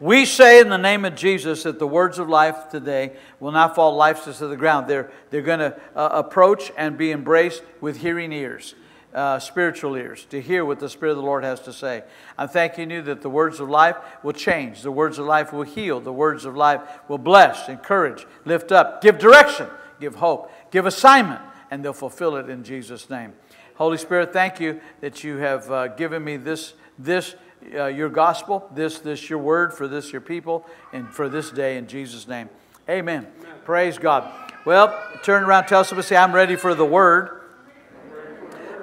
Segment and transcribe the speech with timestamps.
[0.00, 3.74] We say in the name of Jesus that the words of life today will not
[3.74, 4.86] fall lifeless to the ground.
[4.86, 8.76] They're, they're going to uh, approach and be embraced with hearing ears,
[9.12, 12.04] uh, spiritual ears, to hear what the Spirit of the Lord has to say.
[12.36, 14.82] I'm thanking you that the words of life will change.
[14.82, 15.98] The words of life will heal.
[15.98, 19.66] The words of life will bless, encourage, lift up, give direction,
[19.98, 21.40] give hope, give assignment,
[21.72, 23.32] and they'll fulfill it in Jesus' name.
[23.74, 27.34] Holy Spirit, thank you that you have uh, given me this, this
[27.74, 31.76] uh, your gospel, this, this your word for this your people, and for this day
[31.76, 32.48] in Jesus' name.
[32.88, 33.26] Amen.
[33.40, 33.54] Amen.
[33.64, 34.32] Praise God.
[34.64, 37.42] Well, turn around, tell somebody, say, I'm ready for the word.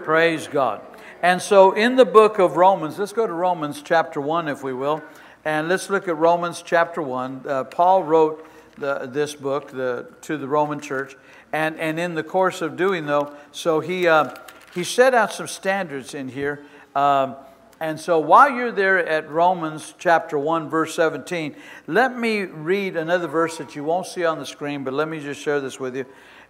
[0.04, 0.82] Praise God.
[1.22, 4.74] And so in the book of Romans, let's go to Romans chapter 1, if we
[4.74, 5.04] will,
[5.44, 7.44] and let's look at Romans chapter 1.
[7.48, 8.48] Uh, Paul wrote
[8.78, 11.16] the, this book the, to the Roman church,
[11.52, 14.36] and, and in the course of doing, though, so he, uh,
[14.74, 16.64] he set out some standards in here.
[16.96, 17.36] Um,
[17.80, 21.56] and so while you're there at Romans chapter 1, verse 17,
[21.88, 25.20] let me read another verse that you won't see on the screen, but let me
[25.20, 26.06] just share this with you.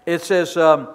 [0.06, 0.90] It says, um,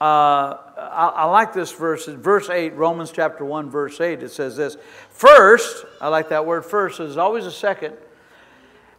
[0.00, 2.06] uh, I, I, like this verse.
[2.06, 4.76] Verse 8, Romans chapter 1, verse 8, it says this.
[5.10, 7.96] First, I like that word first, there's always a second.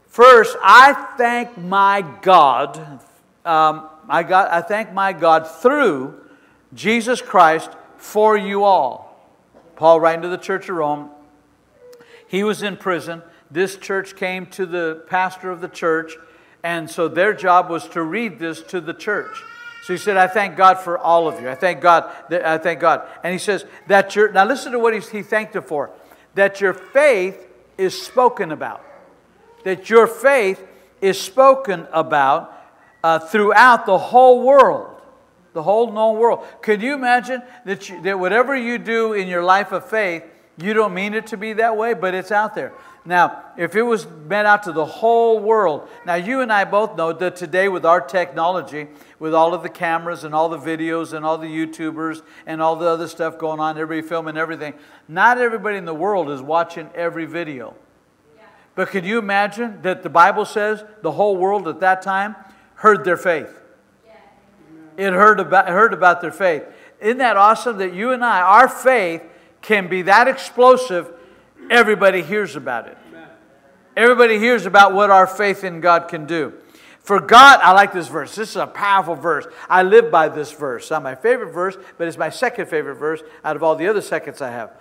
[0.08, 2.78] First, I thank my God.
[3.46, 6.22] Um, I, got, I thank my God through
[6.74, 9.03] Jesus Christ for you all
[9.84, 11.10] Paul writing to the church of Rome.
[12.30, 13.22] He was in prison.
[13.52, 16.14] This church came to the pastor of the church,
[16.64, 19.44] and so their job was to read this to the church.
[19.84, 21.50] So he said, I thank God for all of you.
[21.50, 22.10] I thank God.
[22.30, 23.06] That, I thank God.
[23.26, 25.90] And he says that your, now listen to what he, thanked it for.
[26.36, 27.46] That your faith
[27.78, 28.82] is spoken about.
[29.66, 30.66] That your faith
[31.02, 32.58] is spoken about
[33.04, 34.93] uh, throughout the whole world
[35.54, 36.46] the whole known world.
[36.62, 40.24] Can you imagine that, you, that whatever you do in your life of faith,
[40.58, 42.74] you don't mean it to be that way, but it's out there.
[43.06, 46.96] Now, if it was meant out to the whole world, now you and I both
[46.96, 48.88] know that today, with our technology,
[49.20, 52.76] with all of the cameras and all the videos and all the YouTubers and all
[52.78, 54.74] the other stuff going on, everybody filming everything,
[55.08, 57.76] not everybody in the world is watching every video.
[58.76, 62.36] But can you imagine that the Bible says the whole world at that time
[62.76, 63.63] heard their faith?
[64.98, 66.64] It heard about, heard about their faith.
[67.00, 69.24] Isn't that awesome that you and I, our faith
[69.62, 71.12] can be that explosive,
[71.70, 72.98] everybody hears about it.
[73.96, 76.54] Everybody hears about what our faith in God can do.
[77.00, 78.34] For God, I like this verse.
[78.36, 79.46] This is a powerful verse.
[79.70, 80.84] I live by this verse.
[80.84, 83.88] It's not my favorite verse, but it's my second favorite verse out of all the
[83.88, 84.72] other seconds I have.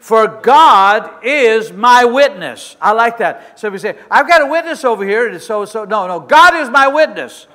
[0.00, 2.76] For God is my witness.
[2.80, 3.58] I like that.
[3.60, 5.28] So we say, I've got a witness over here.
[5.28, 6.20] It is so, so, no, no.
[6.20, 7.46] God is my witness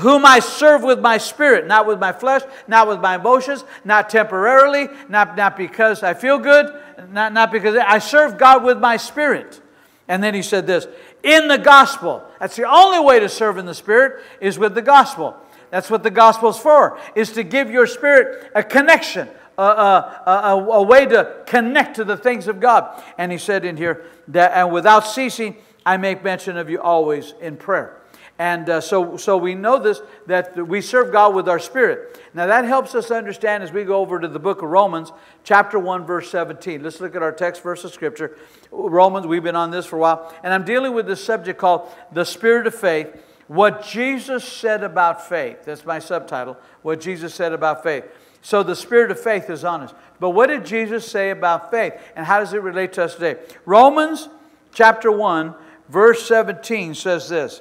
[0.00, 4.08] whom I serve with my spirit, not with my flesh, not with my emotions, not
[4.08, 6.74] temporarily, not, not because I feel good,
[7.10, 9.60] not, not because I serve God with my spirit.
[10.08, 10.86] And then he said this
[11.22, 12.24] in the gospel.
[12.40, 15.36] That's the only way to serve in the spirit is with the gospel.
[15.70, 20.22] That's what the gospel is for, is to give your spirit a connection, a, a,
[20.26, 23.02] a, a way to connect to the things of God.
[23.16, 27.32] And he said in here that, and without ceasing, I make mention of you always
[27.40, 28.01] in prayer.
[28.38, 32.20] And uh, so, so we know this that we serve God with our spirit.
[32.34, 35.12] Now, that helps us understand as we go over to the book of Romans,
[35.44, 36.82] chapter 1, verse 17.
[36.82, 38.38] Let's look at our text verse of scripture.
[38.70, 40.34] Romans, we've been on this for a while.
[40.42, 43.14] And I'm dealing with this subject called the spirit of faith.
[43.48, 45.64] What Jesus said about faith.
[45.64, 46.56] That's my subtitle.
[46.80, 48.04] What Jesus said about faith.
[48.40, 49.94] So the spirit of faith is on us.
[50.18, 51.94] But what did Jesus say about faith?
[52.16, 53.40] And how does it relate to us today?
[53.66, 54.28] Romans
[54.72, 55.54] chapter 1,
[55.88, 57.60] verse 17 says this.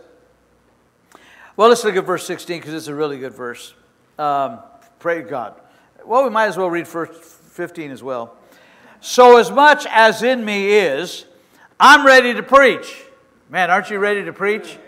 [1.62, 3.76] Well, let's look at verse 16 because it's a really good verse.
[4.18, 4.62] Um,
[4.98, 5.62] pray God.
[6.04, 7.16] Well, we might as well read verse
[7.52, 8.36] 15 as well.
[9.00, 11.26] So, as much as in me is,
[11.80, 13.04] I'm ready to preach.
[13.48, 14.80] Man, aren't you ready to preach?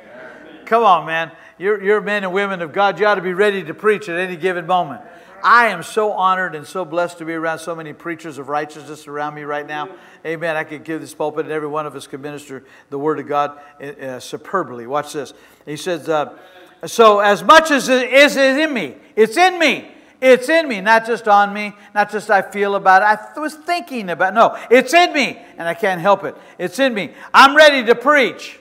[0.66, 1.32] Come on, man.
[1.60, 3.00] You're, you're men and women of God.
[3.00, 5.04] You ought to be ready to preach at any given moment.
[5.44, 9.08] I am so honored and so blessed to be around so many preachers of righteousness
[9.08, 9.90] around me right now.
[10.26, 10.56] Amen.
[10.56, 13.28] I could give this pulpit, and every one of us could minister the Word of
[13.28, 14.88] God uh, superbly.
[14.88, 15.36] Watch this.
[15.68, 16.36] He says, uh,
[16.86, 19.90] So, as much as it is in me, it's in me.
[20.24, 23.20] It's in me, not just on me, not just I feel about it.
[23.36, 24.36] I was thinking about it.
[24.36, 26.34] No, it's in me, and I can't help it.
[26.58, 27.12] It's in me.
[27.34, 28.58] I'm ready to preach.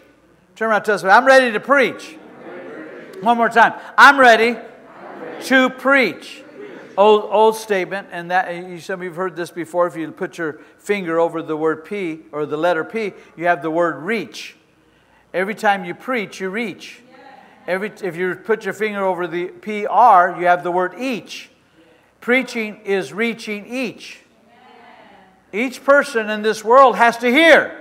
[0.57, 1.05] Turn around to us.
[1.05, 2.17] I'm ready to preach.
[3.21, 3.75] One more time.
[3.97, 4.59] I'm ready,
[5.43, 6.43] to preach.
[6.99, 9.87] Old, old statement, and that you, some of you have heard this before.
[9.87, 13.63] If you put your finger over the word P or the letter P, you have
[13.63, 14.57] the word reach.
[15.33, 17.01] Every time you preach, you reach.
[17.67, 21.51] Every, if you put your finger over the PR, you have the word each.
[22.21, 24.21] Preaching is reaching each.
[25.53, 27.79] Each person in this world has to hear.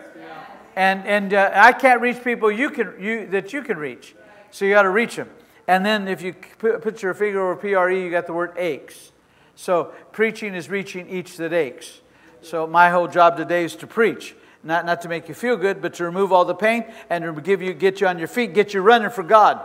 [0.76, 4.16] And, and uh, I can't reach people you can, you, that you can reach.
[4.52, 5.30] So you got to reach them.
[5.68, 9.12] And then if you put your finger over PRE, you got the word aches.
[9.56, 12.02] So preaching is reaching each that aches.
[12.42, 14.36] So my whole job today is to preach.
[14.64, 17.42] Not, not to make you feel good, but to remove all the pain and to
[17.42, 19.60] give you, get you on your feet, get you running for God.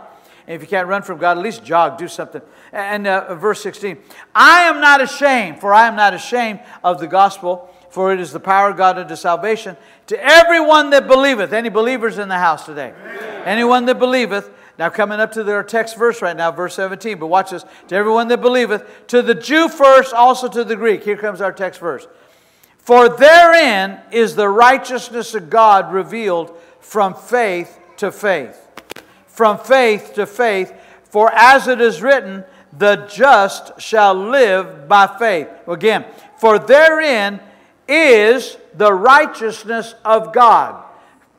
[0.47, 2.41] And if you can't run from God, at least jog, do something.
[2.71, 3.97] And uh, verse 16
[4.33, 8.31] I am not ashamed, for I am not ashamed of the gospel, for it is
[8.31, 9.77] the power of God unto salvation
[10.07, 11.53] to everyone that believeth.
[11.53, 12.93] Any believers in the house today?
[12.99, 13.43] Amen.
[13.45, 14.49] Anyone that believeth.
[14.79, 17.65] Now, coming up to their text verse right now, verse 17, but watch this.
[17.87, 21.03] To everyone that believeth, to the Jew first, also to the Greek.
[21.03, 22.07] Here comes our text verse.
[22.87, 28.63] For therein is the righteousness of God revealed from faith to faith
[29.37, 30.73] from faith to faith.
[31.11, 32.43] For as it is written,
[32.75, 35.47] the just shall live by faith.
[35.67, 36.05] Again,
[36.37, 37.39] for therein
[37.87, 40.83] is the righteousness of God.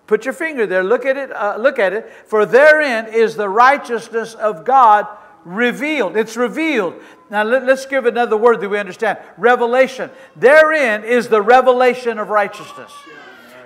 [0.07, 0.85] Put your finger there.
[0.85, 1.33] Look at it.
[1.33, 2.09] Uh, look at it.
[2.27, 5.07] For therein is the righteousness of God
[5.45, 6.17] revealed.
[6.17, 6.95] It's revealed.
[7.31, 9.19] Now let, us give another word that we understand.
[9.37, 10.11] Revelation.
[10.37, 12.93] Therein is the revelation of righteousness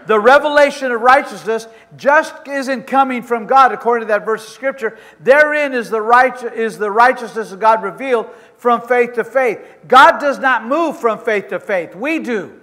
[0.06, 1.66] the revelation of righteousness
[1.96, 4.98] just isn't coming from God, according to that verse of Scripture.
[5.20, 9.60] Therein is the, right, is the righteousness of God revealed from faith to faith.
[9.86, 12.58] God does not move from faith to faith, we do.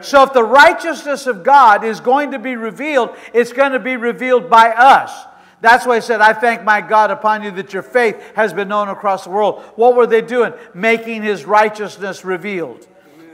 [0.00, 3.96] So if the righteousness of God is going to be revealed, it's going to be
[3.96, 5.12] revealed by us.
[5.60, 8.68] That's why I said, I thank my God upon you that your faith has been
[8.68, 9.62] known across the world.
[9.74, 10.52] What were they doing?
[10.72, 12.86] Making his righteousness revealed.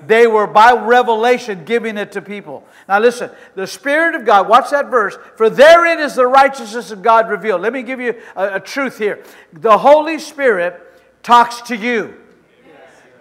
[0.06, 2.66] They were by revelation giving it to people.
[2.88, 5.16] Now listen, the Spirit of God, watch that verse.
[5.36, 7.62] For therein is the righteousness of God revealed.
[7.62, 9.22] Let me give you a, a truth here.
[9.52, 10.80] The Holy Spirit
[11.22, 12.14] talks to you,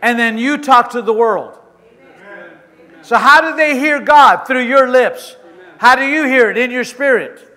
[0.01, 1.57] and then you talk to the world.
[3.01, 4.45] So, how do they hear God?
[4.45, 5.35] Through your lips.
[5.77, 6.57] How do you hear it?
[6.57, 7.52] In your spirit.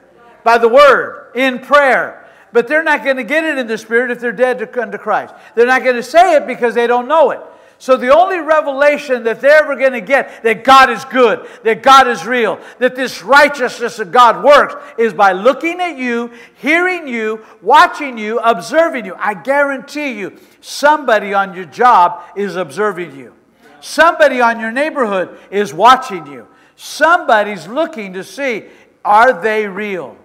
[0.47, 2.25] By the word, in prayer.
[2.53, 4.93] But they're not going to get it in the spirit if they're dead to come
[4.97, 5.35] Christ.
[5.57, 7.41] They're not going to say it because they don't know it.
[7.79, 11.83] So, the only revelation that they're ever going to get that God is good, that
[11.83, 17.09] God is real, that this righteousness of God works is by looking at you, hearing
[17.09, 19.17] you, watching you, observing you.
[19.19, 23.35] I guarantee you, somebody on your job is observing you,
[23.81, 26.47] somebody on your neighborhood is watching you,
[26.77, 28.67] somebody's looking to see
[29.05, 30.17] are they real?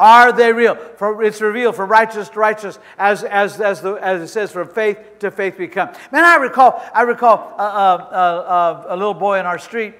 [0.00, 0.76] Are they real?
[0.96, 4.70] For it's revealed from righteous to righteous, as, as, as, the, as it says, from
[4.70, 5.90] faith to faith we come.
[6.10, 7.64] Man, I recall, I recall uh, uh,
[8.08, 9.94] uh, a little boy in our street,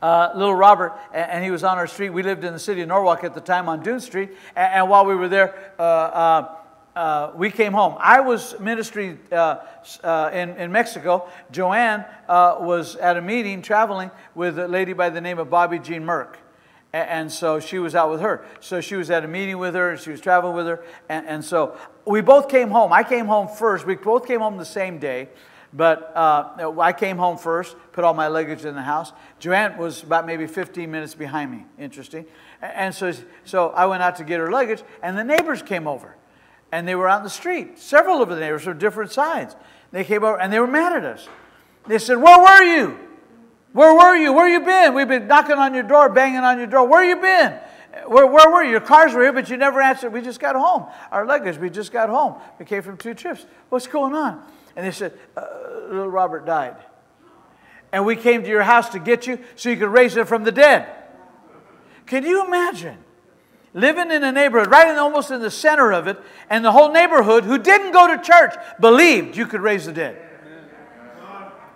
[0.00, 2.08] uh, little Robert, and, and, he was on our street.
[2.10, 4.88] We lived in the city of Norwalk at the time on Dune Street, and, and
[4.88, 6.56] while we were there, uh, uh,
[6.96, 7.94] uh, we came home.
[7.98, 9.58] I was ministry uh,
[10.02, 11.28] uh, in, in Mexico.
[11.50, 16.04] Joanne was at a meeting traveling with a lady by the name of Bobbie Jean
[16.04, 16.36] Merck.
[16.92, 18.44] And so she was out with her.
[18.60, 20.82] So she was at a meeting with her, she was traveling with her.
[21.08, 21.76] And, and so
[22.06, 22.92] we both came home.
[22.92, 23.86] I came home first.
[23.86, 25.28] We both came home the same day.
[25.72, 29.12] But uh, I came home first, put all my luggage in the house.
[29.38, 31.66] Joanne was about maybe 15 minutes behind me.
[31.78, 32.24] Interesting.
[32.62, 33.12] And so,
[33.44, 36.16] so I went out to get her luggage, and the neighbors came over.
[36.72, 37.78] And they were out in the street.
[37.78, 39.56] Several of the neighbors from different sides.
[39.90, 41.28] They came over, and they were mad at us.
[41.86, 43.07] They said, Where were you?
[43.72, 44.32] Where were you?
[44.32, 44.94] Where you been?
[44.94, 46.86] We've been knocking on your door, banging on your door.
[46.86, 47.58] Where you been?
[48.06, 48.70] Where, where were you?
[48.70, 50.12] Your cars were here, but you never answered.
[50.12, 50.86] We just got home.
[51.10, 52.36] Our luggage, we just got home.
[52.58, 53.44] We came from two trips.
[53.68, 54.42] What's going on?
[54.76, 55.44] And they said, uh,
[55.88, 56.76] little Robert died.
[57.92, 60.44] And we came to your house to get you so you could raise him from
[60.44, 60.86] the dead.
[62.06, 62.98] Can you imagine?
[63.74, 66.90] Living in a neighborhood, right in almost in the center of it, and the whole
[66.90, 70.20] neighborhood who didn't go to church believed you could raise the dead.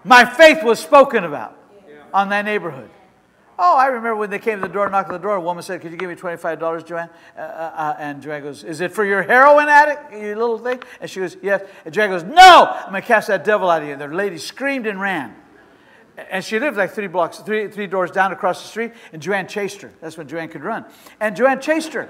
[0.05, 1.62] My faith was spoken about
[2.13, 2.91] on that neighborhood.
[3.59, 5.63] Oh, I remember when they came to the door, knocked on the door, a woman
[5.63, 7.11] said, Could you give me $25, Joanne?
[7.37, 10.83] Uh, uh, uh, and Joanne goes, Is it for your heroin addict, you little thing?
[11.01, 11.63] And she goes, Yes.
[11.85, 13.93] And Joanne goes, No, I'm going to cast that devil out of you.
[13.93, 15.37] And the lady screamed and ran.
[16.31, 19.47] And she lived like three blocks, three, three doors down across the street, and Joanne
[19.47, 19.91] chased her.
[20.01, 20.85] That's when Joanne could run.
[21.21, 22.09] And Joanne chased her.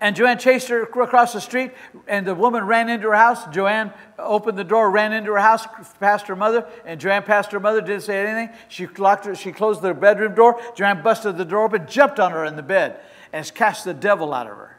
[0.00, 1.72] And Joanne chased her across the street,
[2.06, 3.46] and the woman ran into her house.
[3.46, 5.66] Joanne opened the door, ran into her house,
[6.00, 8.54] past her mother, and Joanne passed her mother, didn't say anything.
[8.68, 10.60] She locked her, she closed the bedroom door.
[10.74, 13.00] Joanne busted the door open, jumped on her in the bed,
[13.32, 14.78] and cast the devil out of her.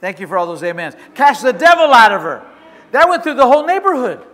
[0.00, 0.94] Thank you for all those amens.
[1.14, 2.46] Cast the devil out of her.
[2.92, 4.24] That went through the whole neighborhood.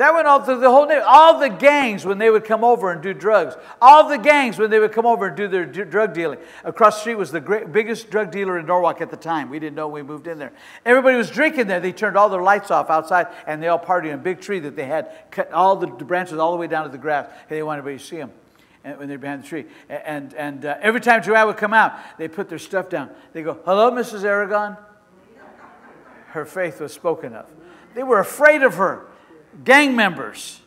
[0.00, 1.06] That went all through the whole neighborhood.
[1.06, 3.54] All the gangs when they would come over and do drugs.
[3.82, 6.38] All the gangs when they would come over and do their d- drug dealing.
[6.64, 9.50] Across the street was the great, biggest drug dealer in Norwalk at the time.
[9.50, 10.54] We didn't know we moved in there.
[10.86, 11.80] Everybody was drinking there.
[11.80, 14.58] They turned all their lights off outside and they all partied in a big tree
[14.60, 17.26] that they had cut all the branches all the way down to the grass.
[17.26, 18.32] And they wanted everybody to see them
[18.96, 19.66] when they're behind the tree.
[19.90, 23.10] And, and uh, every time Joanne would come out, they put their stuff down.
[23.34, 24.24] They go, Hello, Mrs.
[24.24, 24.78] Aragon?
[26.28, 27.44] Her faith was spoken of.
[27.92, 29.09] They were afraid of her.
[29.64, 30.60] Gang members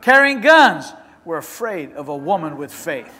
[0.00, 0.92] carrying guns
[1.24, 3.12] were afraid of a woman with faith.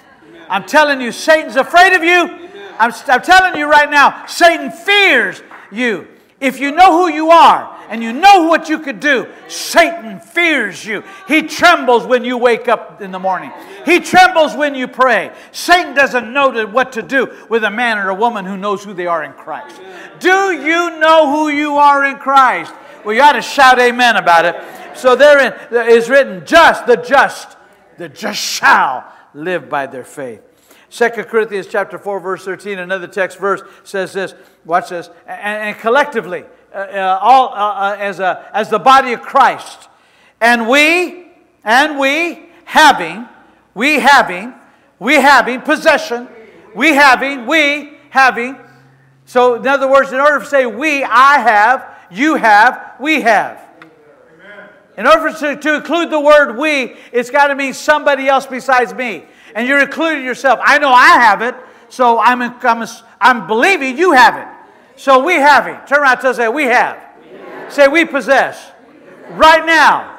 [0.49, 2.51] I'm telling you, Satan's afraid of you.
[2.79, 6.09] I'm, I'm telling you right now, Satan fears you.
[6.41, 10.85] If you know who you are, and you know what you could do, Satan fears
[10.85, 11.03] you.
[11.29, 13.53] He trembles when you wake up in the morning.
[13.85, 15.33] He trembles when you pray.
[15.53, 18.95] Satan doesn't know what to do with a man or a woman who knows who
[18.95, 19.81] they are in Christ.
[20.19, 22.73] Do you know who you are in Christ?
[23.05, 24.57] Well, you ought to shout amen about it.
[24.97, 27.57] So therein is written, just, the just,
[27.99, 30.43] the just shall live by their faith.
[30.91, 34.35] 2 Corinthians chapter 4, verse 13, another text verse says this.
[34.65, 35.11] Watch this.
[35.27, 39.89] And, and collectively, uh, uh, all, uh, uh, as, a, as the body of Christ.
[40.41, 41.27] And we,
[41.65, 43.29] and we having,
[43.75, 44.55] we having,
[44.99, 46.29] we having possession,
[46.75, 48.57] we having, we having.
[49.25, 53.61] So, in other words, in order to say we, I have, you have, we have.
[54.97, 58.95] In order to, to include the word we, it's got to mean somebody else besides
[58.95, 59.25] me.
[59.55, 60.61] And you're including yourself.
[60.63, 61.55] I know I have it,
[61.89, 62.89] so I'm, I'm,
[63.21, 64.47] I'm believing you have it.
[64.97, 65.79] So we have Him.
[65.87, 66.97] Turn around and say, We have.
[67.21, 67.73] We have.
[67.73, 68.71] Say, We possess.
[69.31, 70.15] Right now.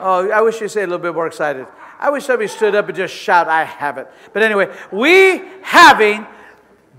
[0.00, 1.66] Oh, I wish you say a little bit more excited.
[1.98, 4.10] I wish somebody stood up and just shout, I have it.
[4.32, 6.26] But anyway, we having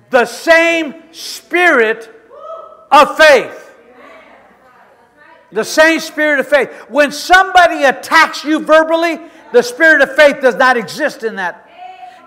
[0.09, 2.09] the same spirit
[2.89, 3.66] of faith.
[5.57, 6.69] The same spirit of faith.
[6.87, 9.19] When somebody attacks you verbally,
[9.53, 11.66] the spirit of faith does not exist in that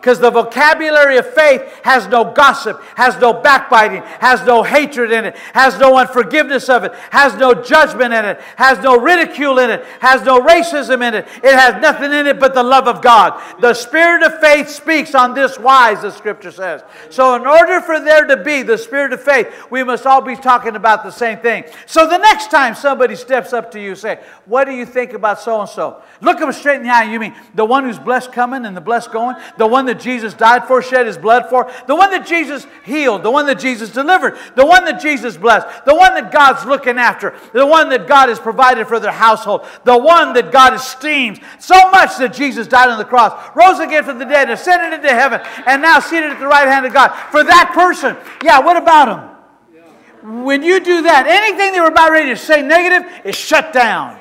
[0.00, 5.26] because the vocabulary of faith has no gossip, has no backbiting, has no hatred in
[5.26, 9.68] it, has no unforgiveness of it, has no judgment in it, has no ridicule in
[9.68, 11.26] it, has no racism in it.
[11.44, 13.42] It has nothing in it but the love of God.
[13.60, 16.82] The spirit of faith speaks on this wise, the scripture says.
[17.10, 20.34] So, in order for there to be the spirit of faith, we must all be
[20.34, 21.64] talking about the same thing.
[21.84, 25.40] So, the next time somebody steps up to you, say, What do you think about
[25.40, 26.02] so and so?
[26.22, 27.04] Look them straight in the eye.
[27.04, 29.36] You mean the one who's blessed coming and the blessed going?
[29.58, 33.22] The one that Jesus died for, shed his blood for, the one that Jesus healed,
[33.22, 36.96] the one that Jesus delivered, the one that Jesus blessed, the one that God's looking
[36.96, 41.38] after, the one that God has provided for their household, the one that God esteems
[41.58, 45.10] so much that Jesus died on the cross, rose again from the dead, ascended into
[45.10, 47.08] heaven, and now seated at the right hand of God.
[47.30, 50.44] For that person, yeah, what about him?
[50.44, 54.18] When you do that, anything they were about ready to say negative is shut down.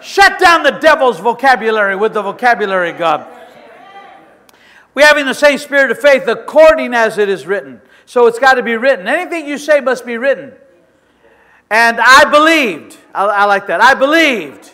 [0.00, 3.26] Shut down the devil's vocabulary with the vocabulary of God.
[4.94, 7.80] We having the same spirit of faith according as it is written.
[8.06, 9.08] So it's got to be written.
[9.08, 10.52] Anything you say must be written.
[11.70, 12.96] And I believed.
[13.14, 13.80] I, I like that.
[13.80, 14.70] I believed.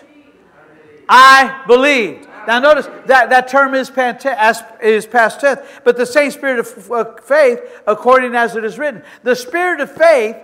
[1.08, 2.28] I believed.
[2.46, 3.90] Now notice that that term is,
[4.82, 9.02] is past tense, but the same spirit of faith according as it is written.
[9.22, 10.36] The spirit of faith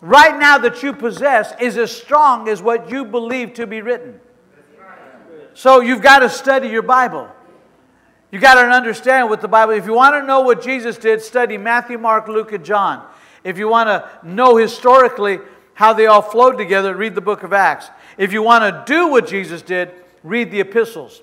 [0.00, 4.20] right now that you possess is as strong as what you believe to be written.
[5.54, 7.28] So you've got to study your Bible.
[8.30, 9.72] You got to understand what the Bible.
[9.72, 13.06] If you want to know what Jesus did, study Matthew, Mark, Luke, and John.
[13.42, 15.38] If you want to know historically
[15.72, 17.88] how they all flowed together, read the book of Acts.
[18.18, 19.92] If you want to do what Jesus did,
[20.22, 21.22] read the epistles.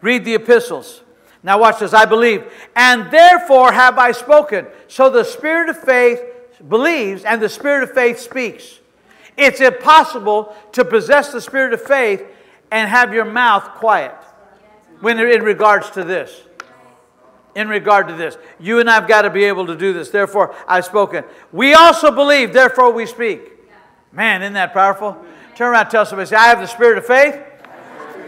[0.00, 1.02] Read the epistles.
[1.44, 1.94] Now watch this.
[1.94, 4.66] I believe, and therefore have I spoken.
[4.88, 6.20] So the spirit of faith
[6.68, 8.80] believes, and the spirit of faith speaks.
[9.36, 12.24] It's impossible to possess the spirit of faith
[12.72, 14.14] and have your mouth quiet
[15.00, 16.42] when in regards to this.
[17.54, 20.10] In regard to this, you and I've got to be able to do this.
[20.10, 21.24] Therefore, I've spoken.
[21.52, 23.40] We also believe, therefore, we speak.
[24.12, 25.16] Man, isn't that powerful?
[25.54, 27.40] Turn around tell somebody, say, I have the spirit of faith.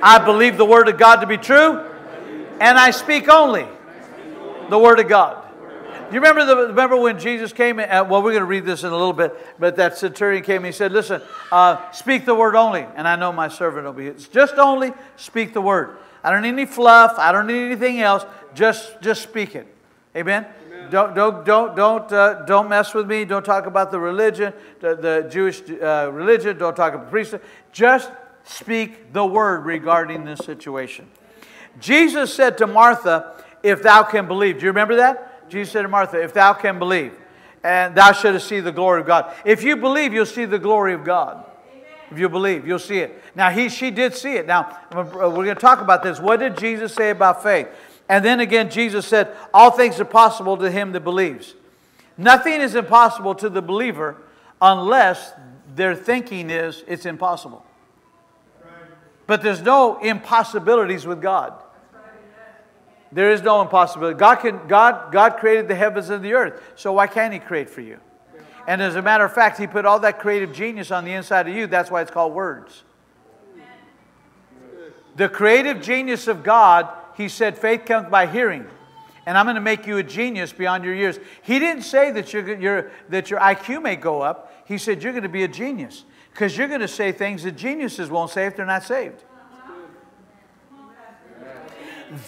[0.02, 1.84] I believe the word of God to be true.
[2.58, 3.66] And I speak only
[4.70, 5.44] the word of God.
[6.10, 7.78] You remember, the, remember when Jesus came?
[7.78, 10.58] Uh, well, we're going to read this in a little bit, but that centurion came
[10.58, 11.20] and he said, Listen,
[11.52, 14.10] uh, speak the word only, and I know my servant will be.
[14.32, 15.98] Just only speak the word.
[16.22, 17.14] I don't need any fluff.
[17.18, 18.25] I don't need anything else.
[18.54, 19.66] Just, just speak it.
[20.16, 20.46] Amen.
[20.66, 20.90] Amen.
[20.90, 23.25] Don't, don't, don't, don't, uh, don't mess with me.
[23.25, 26.58] Don't talk about the religion, the, the Jewish uh, religion.
[26.58, 27.42] Don't talk about priesthood.
[27.72, 28.10] Just
[28.44, 31.08] speak the word regarding this situation.
[31.78, 35.48] Jesus said to Martha, "If thou can believe." Do you remember that?
[35.50, 37.12] Jesus said to Martha, "If thou can believe."
[37.64, 39.34] and thou shouldst see the glory of God.
[39.44, 41.44] If you believe, you'll see the glory of God.
[42.10, 43.17] If you believe, you'll see it.
[43.35, 44.47] Now, he, she did see it.
[44.47, 46.18] Now, we're going to talk about this.
[46.18, 47.68] What did Jesus say about faith?
[48.08, 51.54] And then again, Jesus said, All things are possible to him that believes.
[52.16, 54.16] Nothing is impossible to the believer
[54.61, 55.32] unless
[55.75, 57.64] their thinking is it's impossible.
[59.26, 61.52] But there's no impossibilities with God.
[63.12, 64.18] There is no impossibility.
[64.18, 67.70] God, can, God, God created the heavens and the earth, so why can't He create
[67.70, 68.00] for you?
[68.66, 71.49] And as a matter of fact, He put all that creative genius on the inside
[71.49, 71.66] of you.
[71.66, 72.85] That's why it's called words.
[75.18, 78.66] The creative genius of God, He said, faith comes by hearing.
[79.26, 81.18] And I'm going to make you a genius beyond your years.
[81.42, 84.64] He didn't say that, you that your IQ may go up.
[84.64, 87.56] He said you're going to be a genius because you're going to say things that
[87.56, 89.25] geniuses won't say if they're not saved.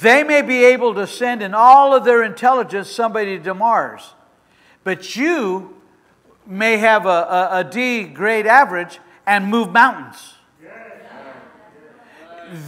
[0.00, 4.14] They may be able to send in all of their intelligence somebody to Mars,
[4.84, 5.80] but you
[6.44, 10.34] may have a, a, a D grade average and move mountains.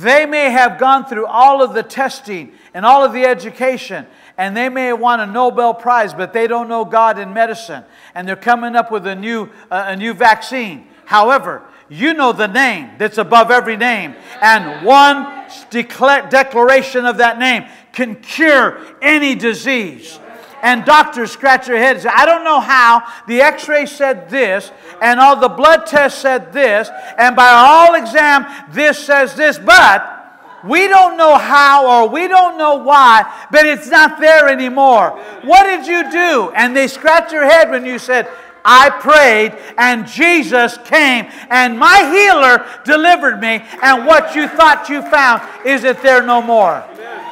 [0.01, 4.07] They may have gone through all of the testing and all of the education,
[4.39, 7.85] and they may have won a Nobel Prize, but they don't know God in medicine,
[8.15, 10.87] and they're coming up with a new, uh, a new vaccine.
[11.05, 15.27] However, you know the name that's above every name, and one
[15.71, 20.19] declaration of that name can cure any disease.
[20.63, 22.07] And doctors scratch their heads.
[22.07, 23.03] I don't know how.
[23.27, 26.89] The x ray said this, and all the blood tests said this,
[27.19, 30.23] and by all exam, this says this, but
[30.65, 35.11] we don't know how or we don't know why, but it's not there anymore.
[35.43, 36.53] What did you do?
[36.55, 38.29] And they scratch their head when you said,
[38.65, 43.65] I prayed and Jesus came and my healer delivered me.
[43.83, 46.85] And what you thought you found is that there no more.
[46.93, 47.32] Amen.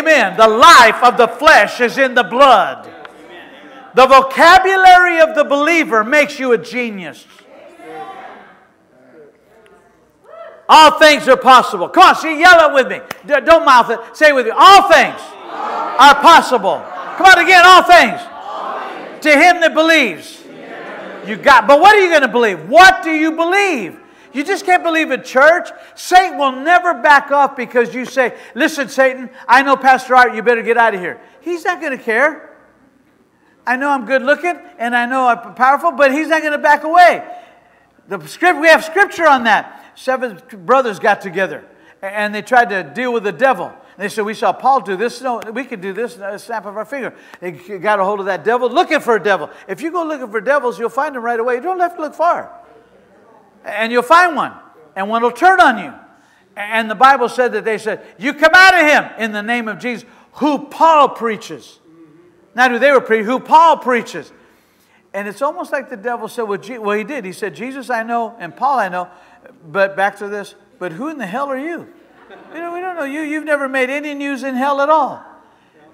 [0.00, 2.90] The life of the flesh is in the blood.
[3.94, 7.26] The vocabulary of the believer makes you a genius.
[10.68, 11.88] All things are possible.
[11.88, 13.00] Come on, see, yell it with me.
[13.26, 14.16] Don't mouth it.
[14.16, 14.52] Say it with me.
[14.56, 16.82] All things are possible.
[17.16, 17.62] Come on again.
[17.66, 18.20] All things.
[19.22, 20.42] To him that believes.
[21.26, 22.68] You got, but what are you going to believe?
[22.68, 24.00] What do you believe?
[24.32, 25.70] You just can't believe in church.
[25.94, 30.42] Satan will never back off because you say, Listen, Satan, I know Pastor Art, you
[30.42, 31.20] better get out of here.
[31.40, 32.56] He's not going to care.
[33.66, 36.58] I know I'm good looking and I know I'm powerful, but he's not going to
[36.58, 37.24] back away.
[38.08, 39.92] The script, we have scripture on that.
[39.94, 41.64] Seven brothers got together
[42.00, 43.72] and they tried to deal with the devil.
[43.98, 45.20] They said, We saw Paul do this.
[45.20, 47.14] No, we can do this a snap of our finger.
[47.40, 49.50] They got a hold of that devil, looking for a devil.
[49.68, 51.56] If you go looking for devils, you'll find them right away.
[51.56, 52.61] You don't have to look far.
[53.64, 54.52] And you'll find one,
[54.96, 55.92] and one will turn on you.
[56.56, 59.68] And the Bible said that they said, You come out of him in the name
[59.68, 61.78] of Jesus, who Paul preaches.
[62.54, 64.30] Not who they were preaching, who Paul preaches.
[65.14, 67.24] And it's almost like the devil said, well, well, he did.
[67.24, 69.08] He said, Jesus I know, and Paul I know.
[69.66, 71.86] But back to this, but who in the hell are you?
[72.52, 73.20] We don't, we don't know you.
[73.20, 75.22] You've never made any news in hell at all.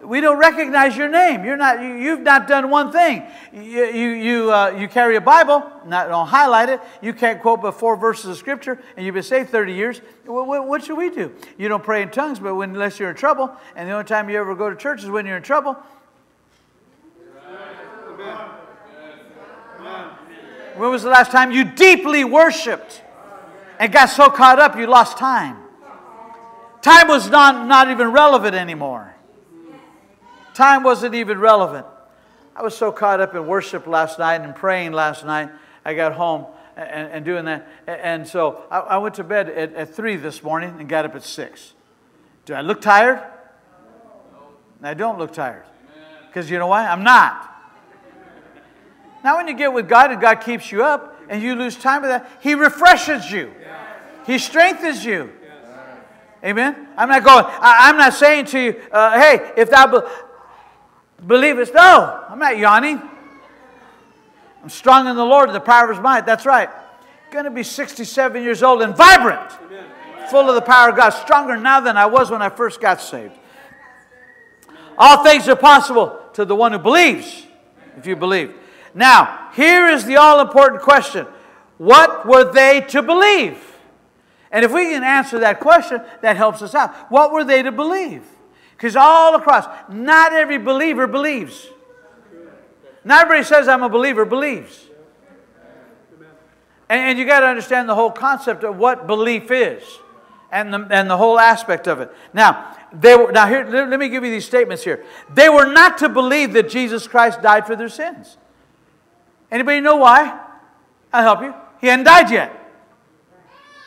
[0.03, 1.45] We don't recognize your name.
[1.45, 3.25] You're not, you, have not done one thing.
[3.53, 6.81] You, you, you, uh, you carry a Bible, not, don't highlight it.
[7.03, 10.01] You can't quote but four verses of Scripture, and you've been saved 30 years.
[10.25, 11.35] What, what, should we do?
[11.57, 14.31] You don't pray in tongues, but when, unless you're in trouble, and the only time
[14.31, 15.77] you ever go to church is when you're in trouble.
[20.77, 23.03] When was the last time you deeply worshiped
[23.81, 25.57] and got so caught up you lost time?
[26.83, 29.18] Time was not, not even relevant anymore.
[30.59, 31.87] Time wasn't even relevant.
[32.57, 35.51] I was so caught up in worship last night and praying last night.
[35.85, 37.69] I got home and, and doing that.
[37.87, 41.15] And so I, I went to bed at, at 3 this morning and got up
[41.15, 41.75] at 6.
[42.45, 43.23] Do I look tired?
[44.83, 45.63] I don't look tired.
[46.27, 46.89] Because you know why?
[46.89, 47.55] I'm not.
[49.23, 52.03] Now, when you get with God and God keeps you up and you lose time
[52.03, 53.53] with that, He refreshes you,
[54.27, 55.31] He strengthens you.
[56.45, 56.89] Amen?
[56.97, 59.87] I'm not going, I, am not saying to you, uh, hey, if thou
[61.27, 63.03] believest, no, I'm not yawning.
[64.63, 66.27] I'm strong in the Lord, the power of his might.
[66.27, 66.69] That's right.
[67.31, 69.53] Going to be 67 years old and vibrant,
[70.31, 73.01] full of the power of God, stronger now than I was when I first got
[73.01, 73.35] saved.
[74.97, 77.47] All things are possible to the one who believes,
[77.97, 78.55] if you believe.
[78.95, 81.27] Now, here is the all important question
[81.77, 83.63] What were they to believe?
[84.51, 86.95] And if we can answer that question, that helps us out.
[87.11, 88.25] What were they to believe?
[88.79, 91.67] Because all across, not every believer believes.
[93.05, 94.87] Not everybody says, I'm a believer, believes.
[96.89, 99.83] And, and you got to understand the whole concept of what belief is
[100.53, 102.13] and the, and the whole aspect of it.
[102.33, 105.05] Now, they were, now here, let me give you these statements here.
[105.35, 108.37] They were not to believe that Jesus Christ died for their sins.
[109.51, 110.39] Anybody know why?
[111.13, 111.53] I'll help you.
[111.81, 112.58] He hadn't died yet.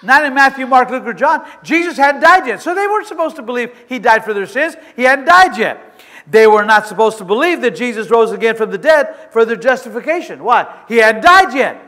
[0.04, 1.48] Not in Matthew, Mark, Luke, or John.
[1.64, 2.62] Jesus hadn't died yet.
[2.62, 4.76] So they weren't supposed to believe he died for their sins.
[4.96, 6.04] He hadn't died yet.
[6.28, 9.56] They were not supposed to believe that Jesus rose again from the dead for their
[9.56, 10.44] justification.
[10.44, 10.84] Why?
[10.88, 11.82] He hadn't died yet.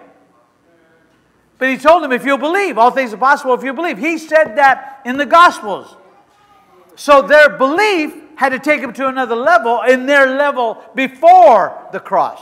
[1.57, 3.97] But he told them, if you'll believe, all things are possible if you believe.
[3.97, 5.95] He said that in the Gospels.
[6.95, 11.99] So their belief had to take them to another level in their level before the
[11.99, 12.41] cross.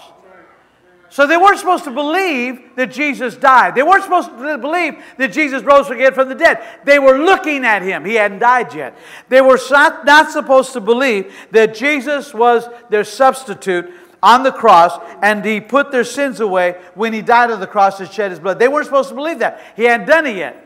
[1.12, 3.76] So they weren't supposed to believe that Jesus died.
[3.76, 6.66] They weren't supposed to believe that Jesus rose again from the dead.
[6.86, 8.06] They were looking at him.
[8.06, 8.98] He hadn't died yet.
[9.28, 13.92] They were not, not supposed to believe that Jesus was their substitute
[14.24, 18.00] on the cross and he put their sins away when he died on the cross
[18.00, 18.58] and shed his blood.
[18.58, 19.62] They weren't supposed to believe that.
[19.76, 20.66] He hadn't done it yet.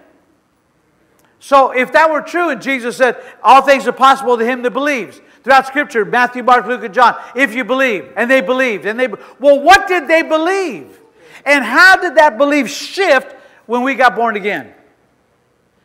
[1.40, 4.72] So if that were true, and Jesus said, All things are possible to him that
[4.72, 5.20] believes.
[5.46, 9.06] Throughout Scripture, Matthew, Mark, Luke, and John, if you believe, and they believed, and they
[9.40, 11.00] well, what did they believe?
[11.46, 13.36] And how did that belief shift
[13.68, 14.74] when we got born again?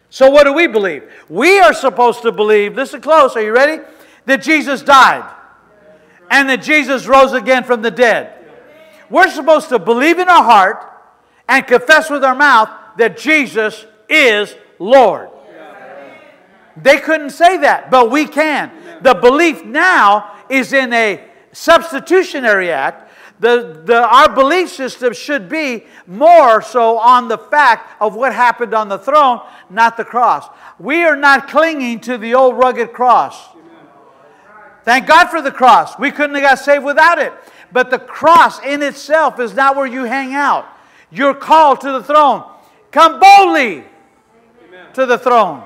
[0.08, 1.12] So what do we believe?
[1.28, 3.82] We are supposed to believe, listen close, are you ready?
[4.24, 5.30] That Jesus died
[6.30, 8.32] and that Jesus rose again from the dead.
[9.10, 10.90] We're supposed to believe in our heart
[11.46, 15.28] and confess with our mouth that Jesus is Lord.
[16.78, 18.72] They couldn't say that, but we can.
[19.02, 23.10] The belief now is in a substitutionary act.
[23.40, 28.74] The, the, our belief system should be more so on the fact of what happened
[28.74, 30.46] on the throne, not the cross.
[30.78, 33.48] We are not clinging to the old rugged cross.
[34.84, 35.98] Thank God for the cross.
[35.98, 37.32] We couldn't have got saved without it.
[37.72, 40.66] But the cross in itself is not where you hang out.
[41.10, 42.44] You're called to the throne.
[42.90, 43.84] Come boldly
[44.68, 44.92] Amen.
[44.94, 45.64] to the throne.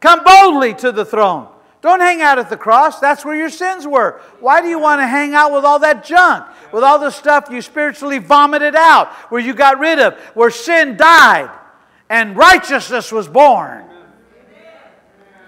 [0.00, 1.48] Come boldly to the throne.
[1.80, 2.98] Don't hang out at the cross.
[2.98, 4.20] That's where your sins were.
[4.40, 6.46] Why do you want to hang out with all that junk?
[6.72, 10.96] With all the stuff you spiritually vomited out, where you got rid of, where sin
[10.96, 11.50] died
[12.10, 13.84] and righteousness was born.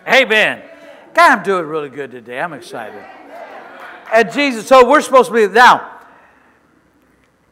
[0.06, 0.62] Amen.
[1.14, 2.40] God, I'm doing really good today.
[2.40, 3.04] I'm excited.
[4.12, 5.99] And Jesus, so we're supposed to be Now,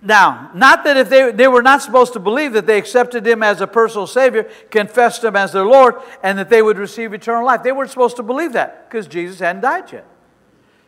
[0.01, 3.43] now, not that if they, they were not supposed to believe that they accepted him
[3.43, 7.45] as a personal Savior, confessed him as their Lord, and that they would receive eternal
[7.45, 7.65] life.
[7.65, 10.07] They weren't supposed to believe that because Jesus hadn't died yet.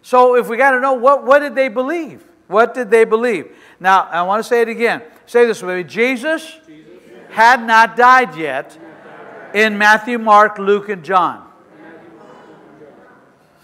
[0.03, 2.25] So if we got to know, what, what did they believe?
[2.47, 3.55] What did they believe?
[3.81, 5.03] Now, I want to say it again.
[5.27, 5.85] Say this with me.
[5.85, 6.89] Jesus, Jesus
[7.31, 8.79] had not died yet
[9.55, 11.47] in Matthew, Mark, Luke, and John.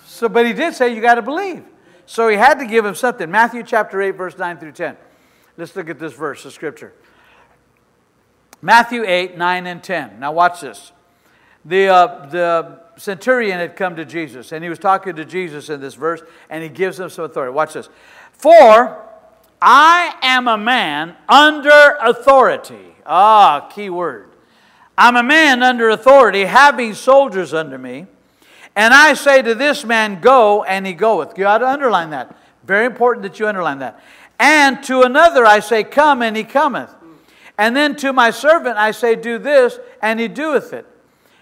[0.07, 1.65] So, but he did say you got to believe.
[2.07, 3.31] So he had to give him something.
[3.31, 4.97] Matthew chapter 8, verse 9 through 10.
[5.57, 6.93] Let's look at this verse of scripture.
[8.61, 10.21] Matthew 8, 9, and 10.
[10.21, 10.93] Now watch this.
[11.65, 15.81] The, uh, the centurion had come to Jesus, and he was talking to Jesus in
[15.81, 17.53] this verse, and he gives him some authority.
[17.53, 17.89] Watch this.
[18.33, 19.03] For
[19.61, 22.95] I am a man under authority.
[23.05, 24.31] Ah, key word.
[24.99, 28.07] I'm a man under authority, having soldiers under me.
[28.75, 31.39] And I say to this man, Go, and he goeth.
[31.39, 32.37] You ought to underline that.
[32.65, 34.01] Very important that you underline that.
[34.39, 36.95] And to another I say, Come, and he cometh.
[37.59, 40.87] And then to my servant I say, Do this, and he doeth it.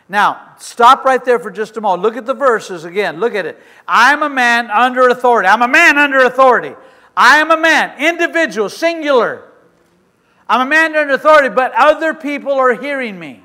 [0.09, 2.03] Now, stop right there for just a moment.
[2.03, 3.21] Look at the verses again.
[3.21, 3.61] Look at it.
[3.89, 5.49] I'm a man under authority.
[5.49, 6.75] I'm a man under authority.
[7.17, 9.51] I am a man, individual, singular.
[10.49, 13.43] I'm a man under authority, but other people are hearing me.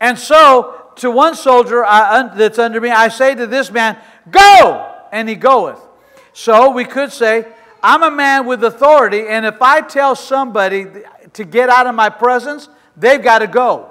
[0.00, 3.96] And so, to one soldier that's under me, I say to this man,
[4.30, 4.92] Go!
[5.12, 5.80] And he goeth.
[6.32, 7.46] So, we could say,
[7.84, 10.86] I'm a man with authority, and if I tell somebody
[11.34, 13.90] to get out of my presence, they've got to go.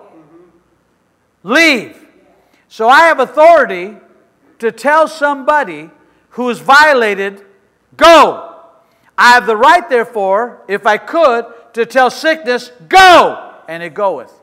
[1.43, 2.03] Leave.
[2.69, 3.95] So I have authority
[4.57, 5.91] to tell somebody
[6.29, 7.45] who has violated,
[7.95, 8.55] go.
[9.15, 14.33] I have the right, therefore, if I could, to tell sickness, go, and it goeth.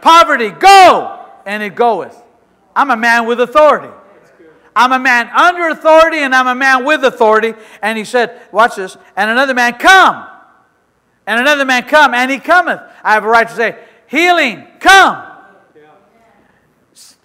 [0.00, 2.16] Poverty, go, and it goeth.
[2.74, 3.92] I'm a man with authority.
[4.74, 7.54] I'm a man under authority and I'm a man with authority.
[7.82, 8.96] And he said, Watch this.
[9.16, 10.26] And another man, come.
[11.26, 12.14] And another man, come.
[12.14, 12.80] And he cometh.
[13.04, 15.24] I have a right to say, Healing, come.
[15.74, 15.82] Yeah.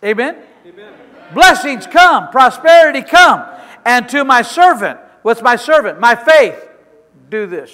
[0.04, 0.38] Amen?
[0.66, 0.94] Amen?
[1.34, 2.30] Blessings, come.
[2.30, 3.46] Prosperity, come.
[3.86, 6.00] And to my servant, what's my servant?
[6.00, 6.68] My faith,
[7.30, 7.72] do this.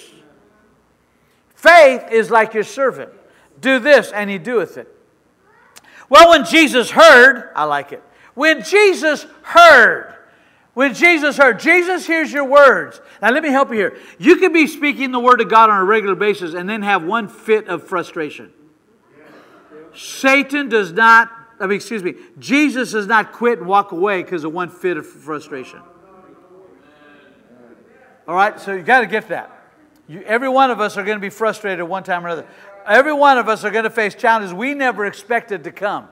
[1.54, 3.10] Faith is like your servant.
[3.60, 4.88] Do this, and he doeth it.
[6.08, 8.02] Well, when Jesus heard, I like it.
[8.34, 10.14] When Jesus heard,
[10.74, 13.00] when Jesus heard, Jesus hears your words.
[13.22, 13.98] Now, let me help you here.
[14.18, 17.04] You can be speaking the word of God on a regular basis and then have
[17.04, 18.52] one fit of frustration.
[19.94, 24.42] Satan does not, I mean, excuse me, Jesus does not quit and walk away because
[24.42, 25.80] of one fit of frustration.
[28.26, 29.50] All right, so you got to get that.
[30.08, 32.46] You, every one of us are going to be frustrated at one time or another.
[32.86, 36.08] Every one of us are going to face challenges we never expected to come.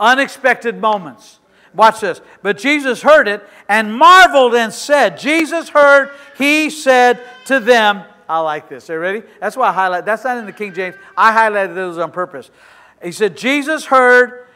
[0.00, 1.38] Unexpected moments.
[1.74, 2.20] Watch this.
[2.42, 8.38] But Jesus heard it and marveled and said, Jesus heard, he said to them, I
[8.40, 8.88] like this.
[8.90, 9.22] Are you ready?
[9.40, 10.04] That's why I highlight.
[10.04, 10.96] That's not in the King James.
[11.16, 12.50] I highlighted those on purpose.
[13.02, 14.46] He said, Jesus heard,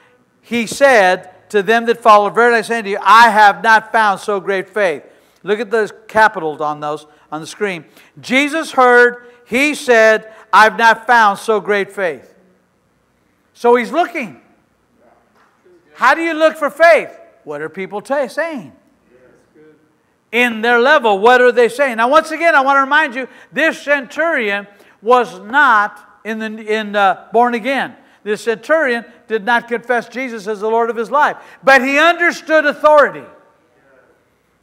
[0.40, 4.20] he said to them that followed, Verily I say to you, I have not found
[4.20, 5.04] so great faith.
[5.42, 7.84] Look at those capitals on those on the screen.
[8.20, 12.34] Jesus heard, he said, I've not found so great faith.
[13.52, 14.40] So he's looking.
[15.94, 17.10] How do you look for faith?
[17.44, 18.72] What are people t- saying?
[20.32, 21.98] In their level, what are they saying?
[21.98, 24.66] Now, once again, I want to remind you this centurion
[25.00, 27.94] was not in the, in, uh, born again.
[28.24, 32.66] This centurion did not confess Jesus as the Lord of his life, but he understood
[32.66, 33.24] authority.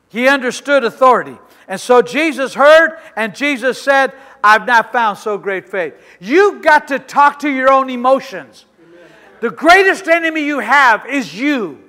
[0.09, 1.37] He understood authority.
[1.69, 4.11] And so Jesus heard, and Jesus said,
[4.43, 5.93] I've not found so great faith.
[6.19, 8.65] You've got to talk to your own emotions.
[9.41, 11.83] The greatest enemy you have is you.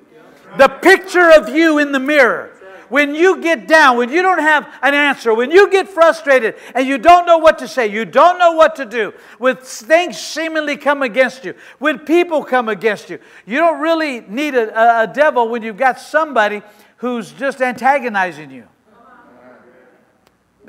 [0.57, 2.49] The picture of you in the mirror.
[2.89, 6.85] When you get down, when you don't have an answer, when you get frustrated and
[6.87, 10.77] you don't know what to say, you don't know what to do, when things seemingly
[10.77, 15.49] come against you, when people come against you, you don't really need a, a devil
[15.49, 16.61] when you've got somebody
[16.97, 18.67] who's just antagonizing you.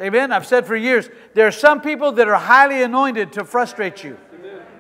[0.01, 0.33] Amen.
[0.33, 4.19] I've said for years, there are some people that are highly anointed to frustrate you.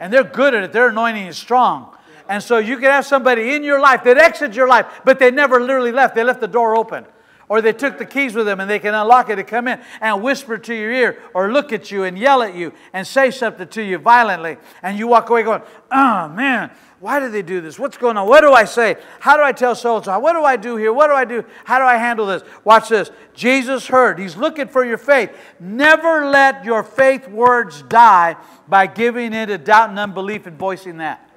[0.01, 0.73] And they're good at it.
[0.73, 1.94] Their anointing is strong.
[2.29, 5.31] And so you can have somebody in your life that exits your life, but they
[5.31, 6.15] never literally left.
[6.15, 7.05] They left the door open.
[7.49, 9.79] Or they took the keys with them and they can unlock it to come in
[10.01, 13.31] and whisper to your ear or look at you and yell at you and say
[13.31, 14.57] something to you violently.
[14.83, 15.61] And you walk away going,
[15.93, 17.79] oh man, why do they do this?
[17.79, 18.27] What's going on?
[18.27, 18.97] What do I say?
[19.21, 20.19] How do I tell so and so?
[20.19, 20.91] What do I do here?
[20.91, 21.45] What do I do?
[21.65, 22.43] How do I handle this?
[22.65, 23.11] Watch this.
[23.35, 24.19] Jesus heard.
[24.19, 25.31] He's looking for your faith.
[25.61, 28.37] Never let your faith words die
[28.69, 31.29] by giving it a doubt and unbelief and voicing that.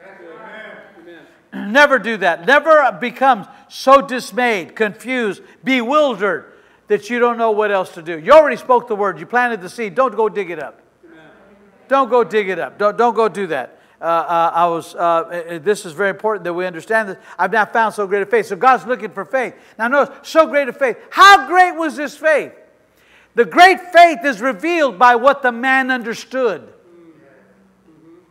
[1.66, 2.46] Never do that.
[2.46, 6.54] Never become so dismayed, confused, bewildered
[6.88, 8.18] that you don't know what else to do.
[8.18, 9.20] You already spoke the word.
[9.20, 9.96] You planted the seed.
[9.96, 10.82] Don't go dig it up.
[11.88, 12.78] Don't go dig it up.
[12.78, 16.54] Don't, don't go do that uh, uh, I was, uh, this is very important that
[16.54, 17.18] we understand this.
[17.38, 18.46] I've not found so great a faith.
[18.46, 19.56] So God's looking for faith.
[19.80, 20.98] Now, notice, so great a faith.
[21.10, 22.54] How great was this faith?
[23.34, 26.74] The great faith is revealed by what the man understood.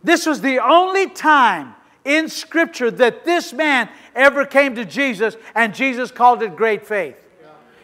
[0.03, 1.75] This was the only time
[2.07, 7.21] in Scripture that this man ever came to Jesus, and Jesus called it great faith.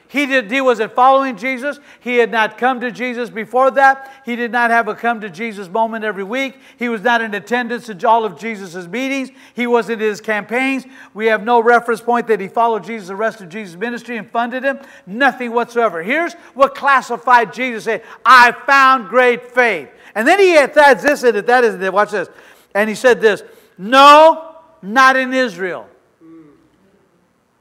[0.08, 1.80] He, did, he wasn't following Jesus.
[2.00, 4.14] He had not come to Jesus before that.
[4.24, 6.60] He did not have a come to Jesus moment every week.
[6.78, 9.32] He was not in attendance at all of Jesus' meetings.
[9.56, 10.86] He wasn't in his campaigns.
[11.16, 14.30] We have no reference point that he followed Jesus the rest of Jesus' ministry and
[14.30, 14.80] funded him.
[15.08, 16.04] Nothing whatsoever.
[16.04, 19.90] Here's what classified Jesus said I found great faith.
[20.14, 21.48] And then he adds this in it.
[21.48, 21.92] That is it.
[21.92, 22.30] Watch this.
[22.76, 23.42] And he said this
[23.78, 25.88] No, not in Israel.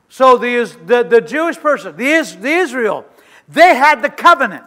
[0.09, 3.07] So the, the, the Jewish person, the, the Israel,
[3.49, 4.65] they had the covenant.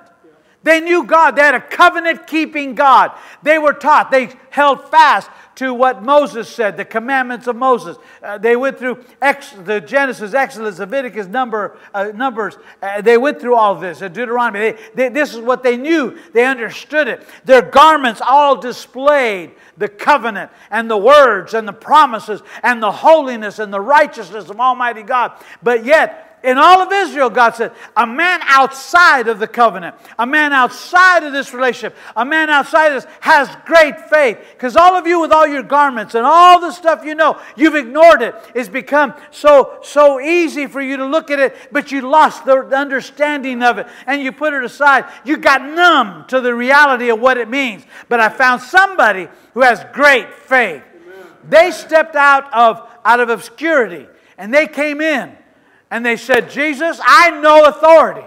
[0.63, 1.35] They knew God.
[1.35, 3.11] They had a covenant keeping God.
[3.43, 4.09] They were taught.
[4.09, 7.97] They held fast to what Moses said, the commandments of Moses.
[8.21, 12.57] Uh, they went through Ex- the Genesis, Exodus, Leviticus, number, uh, Numbers.
[12.81, 14.01] Uh, they went through all this.
[14.01, 14.59] Uh, Deuteronomy.
[14.59, 16.17] They, they, this is what they knew.
[16.33, 17.25] They understood it.
[17.45, 23.59] Their garments all displayed the covenant and the words and the promises and the holiness
[23.59, 25.33] and the righteousness of Almighty God.
[25.63, 30.27] But yet, in all of Israel, God said, a man outside of the covenant, a
[30.27, 34.37] man outside of this relationship, a man outside of this has great faith.
[34.53, 37.73] Because all of you, with all your garments and all the stuff you know, you've
[37.73, 38.35] ignored it.
[38.53, 42.57] It's become so, so easy for you to look at it, but you lost the
[42.75, 45.05] understanding of it and you put it aside.
[45.25, 47.83] You got numb to the reality of what it means.
[48.07, 50.83] But I found somebody who has great faith.
[51.49, 55.35] They stepped out of, out of obscurity and they came in
[55.91, 58.25] and they said, Jesus, I know authority.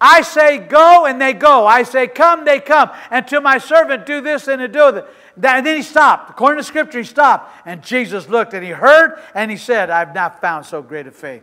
[0.00, 1.66] I say go and they go.
[1.66, 2.90] I say come, they come.
[3.10, 5.02] And to my servant, do this and to do
[5.38, 5.56] that.
[5.56, 6.30] And then he stopped.
[6.30, 7.50] According to Scripture, he stopped.
[7.66, 11.10] And Jesus looked and he heard and he said, I've not found so great a
[11.10, 11.42] faith.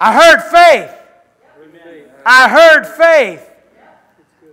[0.00, 0.96] I heard faith.
[2.24, 3.46] I heard faith.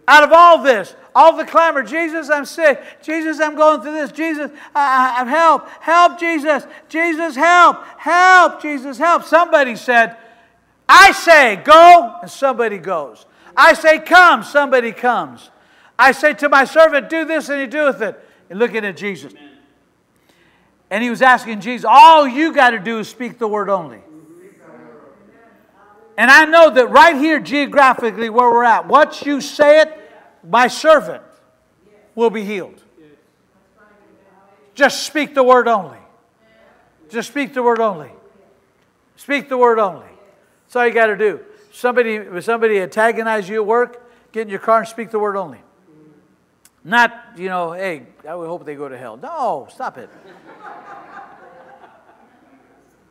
[0.08, 2.80] Out of all this, all the clamor, Jesus, I'm sick.
[3.02, 4.12] Jesus, I'm going through this.
[4.12, 5.68] Jesus, I, I, help.
[5.82, 6.68] Help, Jesus.
[6.90, 7.84] Jesus, help.
[7.98, 9.24] Help, Jesus, help.
[9.24, 10.16] Somebody said,
[10.88, 13.26] I say, go, and somebody goes.
[13.56, 15.50] I say, come, somebody comes.
[15.98, 18.24] I say to my servant, do this, and he doeth it.
[18.52, 19.34] And looking at Jesus.
[20.92, 24.02] And he was asking Jesus, all you got to do is speak the word only.
[26.16, 30.04] And I know that right here, geographically, where we're at, once you say it,
[30.48, 31.24] my servant
[32.16, 32.82] will be healed.
[34.74, 35.98] Just speak the word only.
[37.10, 38.12] Just speak the word only.
[39.16, 40.08] Speak the word only.
[40.66, 41.40] That's all you got to do.
[41.72, 45.60] Somebody, somebody antagonize you at work, get in your car and speak the word only.
[46.84, 49.18] Not, you know, hey, I would hope they go to hell.
[49.18, 50.10] No, stop it.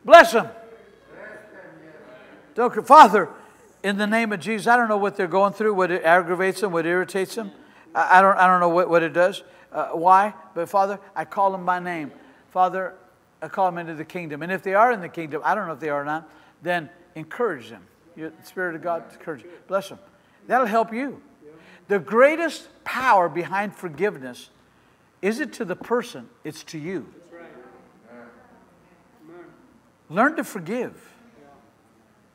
[0.03, 0.47] Bless them.
[2.55, 3.29] Don't, Father,
[3.83, 6.61] in the name of Jesus, I don't know what they're going through, what it aggravates
[6.61, 7.51] them, what irritates them.
[7.93, 11.51] I, don't, I don't know what, what it does, uh, why, but Father, I call
[11.51, 12.11] them by name.
[12.49, 12.93] Father,
[13.41, 14.41] I call them into the kingdom.
[14.41, 16.29] And if they are in the kingdom, I don't know if they are or not,
[16.61, 17.83] then encourage them.
[18.15, 19.51] the Spirit of God, encourage them.
[19.67, 19.99] Bless them.
[20.47, 21.21] That'll help you.
[21.87, 24.49] The greatest power behind forgiveness
[25.21, 27.07] isn't to the person, it's to you.
[30.09, 30.93] Learn to forgive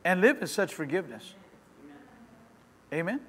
[0.05, 1.33] and live in such forgiveness.
[2.93, 3.19] Amen.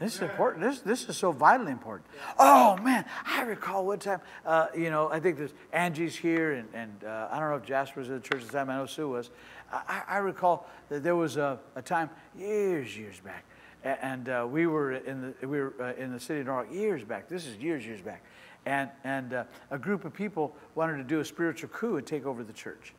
[0.00, 0.62] This is important.
[0.62, 2.08] This, this is so vitally important.
[2.38, 3.04] Oh, man.
[3.24, 7.28] I recall one time, uh, you know, I think there's Angie's here, and, and uh,
[7.30, 8.68] I don't know if Jasper was at the church at the time.
[8.68, 9.30] I know Sue was.
[9.72, 13.44] I, I recall that there was a, a, time years, years back,
[13.84, 17.02] and uh, we were in the, we were, uh, in the city of Norwalk years
[17.02, 17.28] back.
[17.28, 18.22] This is years, years back.
[18.66, 22.26] And, and uh, a group of people wanted to do a spiritual coup and take
[22.26, 22.94] over the church.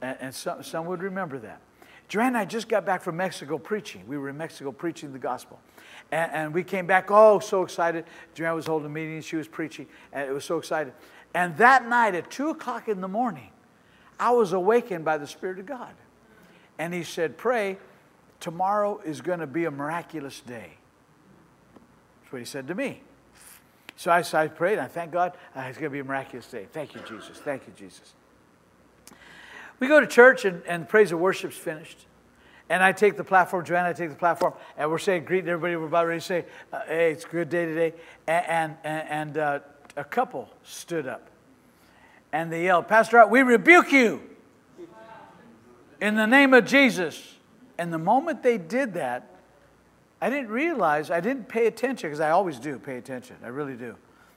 [0.00, 1.60] And, and some, some would remember that.
[2.08, 4.04] Joanne and I just got back from Mexico preaching.
[4.06, 5.58] We were in Mexico preaching the gospel.
[6.12, 8.04] And, and we came back, oh, so excited.
[8.34, 10.92] Joanne was holding a meeting, she was preaching, and it was so excited.
[11.34, 13.50] And that night at 2 o'clock in the morning,
[14.18, 15.94] I was awakened by the Spirit of God.
[16.78, 17.78] And He said, Pray,
[18.40, 20.72] tomorrow is going to be a miraculous day.
[22.22, 23.02] That's what He said to me.
[23.96, 26.04] So I, so I prayed, and I thank God, uh, it's going to be a
[26.04, 26.66] miraculous day.
[26.70, 27.38] Thank you, Jesus.
[27.38, 28.14] Thank you, Jesus.
[29.78, 32.06] We go to church and, and praise and worship's finished.
[32.68, 35.76] And I take the platform, Joanna, I take the platform, and we're saying, greeting everybody.
[35.76, 37.94] We're about ready to say, uh, hey, it's a good day today.
[38.26, 39.58] And, and, and uh,
[39.96, 41.30] a couple stood up
[42.32, 44.20] and they yelled, Pastor, we rebuke you
[46.00, 47.34] in the name of Jesus.
[47.78, 49.30] And the moment they did that,
[50.20, 53.36] I didn't realize, I didn't pay attention, because I always do pay attention.
[53.42, 53.96] I really do.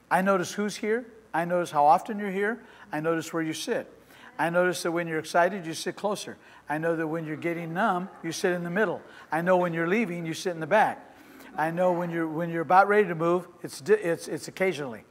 [0.09, 1.05] I notice who's here.
[1.33, 2.59] I notice how often you're here.
[2.91, 3.91] I notice where you sit.
[4.39, 6.37] I notice that when you're excited, you sit closer.
[6.69, 9.01] I know that when you're getting numb, you sit in the middle.
[9.29, 11.13] I know when you're leaving, you sit in the back.
[11.57, 15.03] I know when you're, when you're about ready to move, it's, it's, it's occasionally.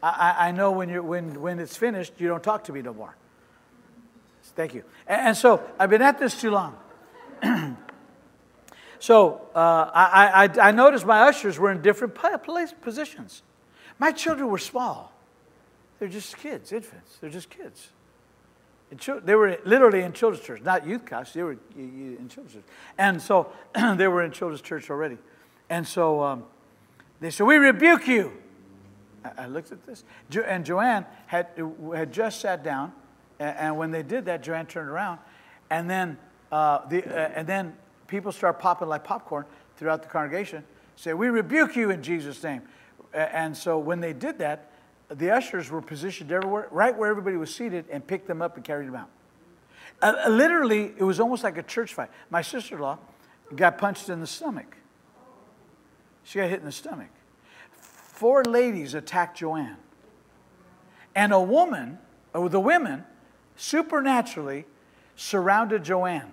[0.00, 2.94] I, I know when, you're, when, when it's finished, you don't talk to me no
[2.94, 3.16] more.
[4.54, 4.84] Thank you.
[5.08, 6.76] And, and so I've been at this too long.
[9.00, 13.42] so uh, I, I, I noticed my ushers were in different place, positions.
[13.98, 15.12] My children were small.
[15.98, 17.18] They're just kids, infants.
[17.20, 17.90] They're just kids.
[18.90, 21.32] They were literally in children's church, not youth class.
[21.32, 22.64] They were in children's church.
[22.98, 23.52] And so
[23.96, 25.18] they were in children's church already.
[25.68, 26.44] And so um,
[27.20, 28.32] they said, We rebuke you.
[29.38, 30.02] I looked at this.
[30.44, 31.48] And Joanne had,
[31.94, 32.92] had just sat down.
[33.38, 35.20] And when they did that, Joanne turned around.
[35.70, 36.18] And then,
[36.50, 37.76] uh, the, uh, and then
[38.08, 39.44] people start popping like popcorn
[39.76, 40.64] throughout the congregation.
[40.96, 42.62] Say, We rebuke you in Jesus' name.
[43.12, 44.69] And so when they did that,
[45.10, 48.64] the ushers were positioned everywhere, right where everybody was seated, and picked them up and
[48.64, 49.10] carried them out.
[50.00, 52.10] Uh, uh literally, it was almost like a church fight.
[52.30, 52.98] My sister in law
[53.54, 54.76] got punched in the stomach.
[56.22, 57.08] She got hit in the stomach.
[57.72, 59.78] Four ladies attacked Joanne.
[61.14, 61.98] And a woman,
[62.32, 63.04] or the women,
[63.56, 64.66] supernaturally
[65.16, 66.32] surrounded Joanne.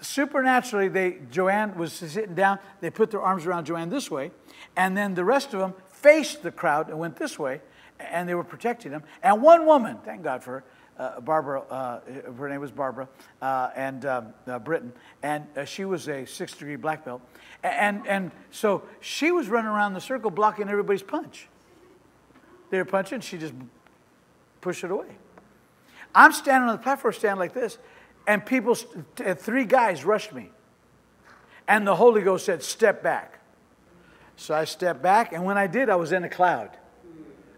[0.00, 2.58] Supernaturally, they, Joanne was sitting down.
[2.80, 4.30] They put their arms around Joanne this way,
[4.76, 5.74] and then the rest of them
[6.06, 7.60] faced the crowd and went this way,
[7.98, 9.02] and they were protecting him.
[9.24, 10.64] And one woman, thank God for her,
[10.98, 12.00] uh, Barbara, uh,
[12.38, 13.08] her name was Barbara,
[13.42, 14.92] uh, and um, uh, Britain,
[15.24, 17.22] and uh, she was a six degree black belt.
[17.64, 21.48] And, and so she was running around the circle blocking everybody's punch.
[22.70, 23.54] They were punching, she just
[24.60, 25.08] pushed it away.
[26.14, 27.78] I'm standing on the platform, standing like this,
[28.28, 30.50] and people, three guys rushed me.
[31.66, 33.40] And the Holy Ghost said, Step back.
[34.36, 36.70] So I stepped back, and when I did, I was in a cloud.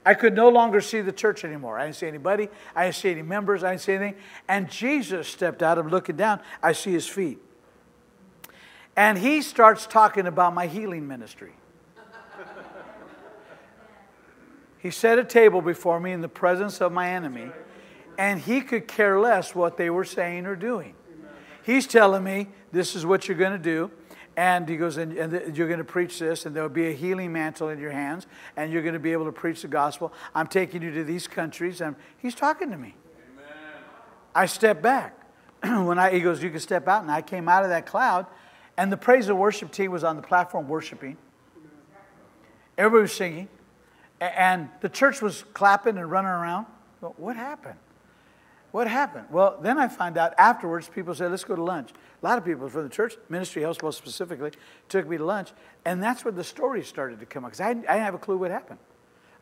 [0.07, 1.79] I could no longer see the church anymore.
[1.79, 2.49] I didn't see anybody.
[2.75, 3.63] I didn't see any members.
[3.63, 4.21] I didn't see anything.
[4.49, 5.77] And Jesus stepped out.
[5.77, 6.41] I'm looking down.
[6.63, 7.39] I see his feet.
[8.97, 11.53] And he starts talking about my healing ministry.
[14.79, 17.51] he set a table before me in the presence of my enemy,
[18.17, 20.95] and he could care less what they were saying or doing.
[21.65, 23.91] He's telling me, This is what you're going to do.
[24.39, 27.33] And he goes, and, and you're going to preach this, and there'll be a healing
[27.33, 30.13] mantle in your hands, and you're going to be able to preach the gospel.
[30.33, 31.81] I'm taking you to these countries.
[31.81, 32.95] And he's talking to me.
[33.35, 33.53] Amen.
[34.37, 35.21] I step back.
[35.65, 37.03] when I, he goes, you can step out.
[37.03, 38.27] And I came out of that cloud,
[38.77, 41.17] and the praise and worship team was on the platform worshiping.
[42.77, 43.49] Everybody was singing.
[44.21, 46.67] And the church was clapping and running around.
[47.01, 47.81] What happened?
[48.79, 49.27] What happened?
[49.33, 51.91] Well, then I find out afterwards, people say, let's go to lunch.
[52.23, 54.53] A lot of people from the church, Ministry Health most specifically,
[54.89, 55.51] took me to lunch.
[55.85, 58.19] And that's where the story started to come up because I, I, didn't have a
[58.19, 58.79] clue what happened.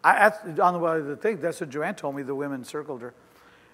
[0.03, 0.28] I,
[0.62, 2.22] on the way to the thing, that's what Joanne told me.
[2.22, 3.12] The women circled her,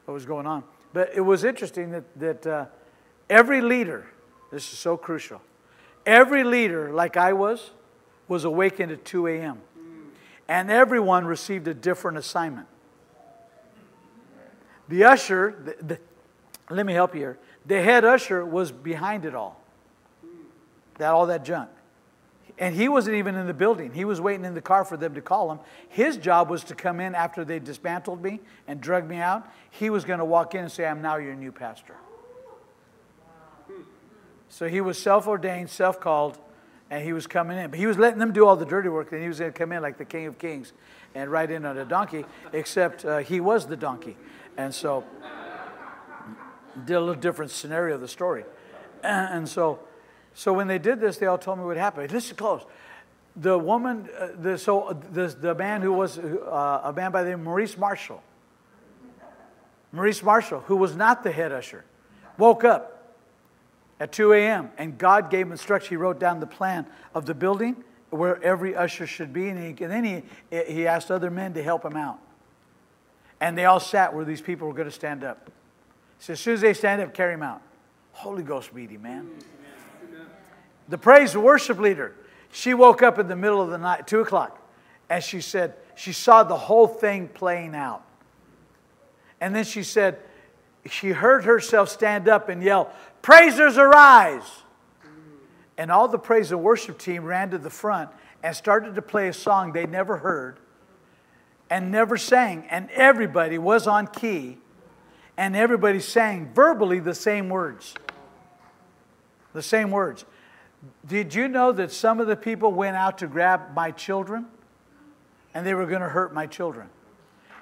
[0.06, 0.64] what was going on.
[0.92, 2.66] But it was interesting that, that uh,
[3.30, 4.08] every leader,
[4.50, 5.40] this is so crucial,
[6.04, 7.70] every leader, like I was,
[8.26, 9.60] was awakened at 2 a.m.
[10.48, 12.66] And everyone received a different assignment.
[14.92, 15.98] The usher, the, the,
[16.68, 17.38] let me help you here.
[17.64, 19.58] The head usher was behind it all.
[20.98, 21.70] That all that junk.
[22.58, 23.94] And he wasn't even in the building.
[23.94, 25.60] He was waiting in the car for them to call him.
[25.88, 29.50] His job was to come in after they dismantled me and drug me out.
[29.70, 31.96] He was going to walk in and say, I'm now your new pastor.
[34.50, 36.36] So he was self ordained, self called,
[36.90, 37.70] and he was coming in.
[37.70, 39.58] But he was letting them do all the dirty work, and he was going to
[39.58, 40.74] come in like the King of Kings
[41.14, 44.18] and ride in on a donkey, except uh, he was the donkey.
[44.56, 45.04] And so,
[46.84, 48.44] did a little different scenario of the story.
[49.04, 49.80] And so,
[50.32, 52.12] so when they did this, they all told me what happened.
[52.12, 52.62] Listen close.
[53.34, 57.24] The woman, uh, the, so uh, the, the man who was uh, a man by
[57.24, 58.22] the name Maurice Marshall,
[59.90, 61.84] Maurice Marshall, who was not the head usher,
[62.38, 63.16] woke up
[63.98, 64.70] at 2 a.m.
[64.78, 65.90] and God gave instruction.
[65.90, 69.84] He wrote down the plan of the building where every usher should be, and, he,
[69.84, 72.20] and then he, he asked other men to help him out.
[73.42, 75.50] And they all sat where these people were going to stand up.
[76.20, 77.60] So as soon as they stand up, carry him out.
[78.12, 79.28] Holy Ghost meeting, man.
[80.88, 82.14] The praise and worship leader,
[82.52, 84.64] she woke up in the middle of the night, 2 o'clock,
[85.10, 88.04] and she said, she saw the whole thing playing out.
[89.40, 90.20] And then she said,
[90.88, 94.48] she heard herself stand up and yell, Praisers arise!
[95.76, 98.10] And all the praise and worship team ran to the front
[98.44, 100.60] and started to play a song they never heard
[101.72, 102.66] and never sang.
[102.68, 104.58] And everybody was on key
[105.38, 107.94] and everybody sang verbally the same words.
[109.54, 110.26] The same words.
[111.06, 114.48] Did you know that some of the people went out to grab my children
[115.54, 116.90] and they were going to hurt my children?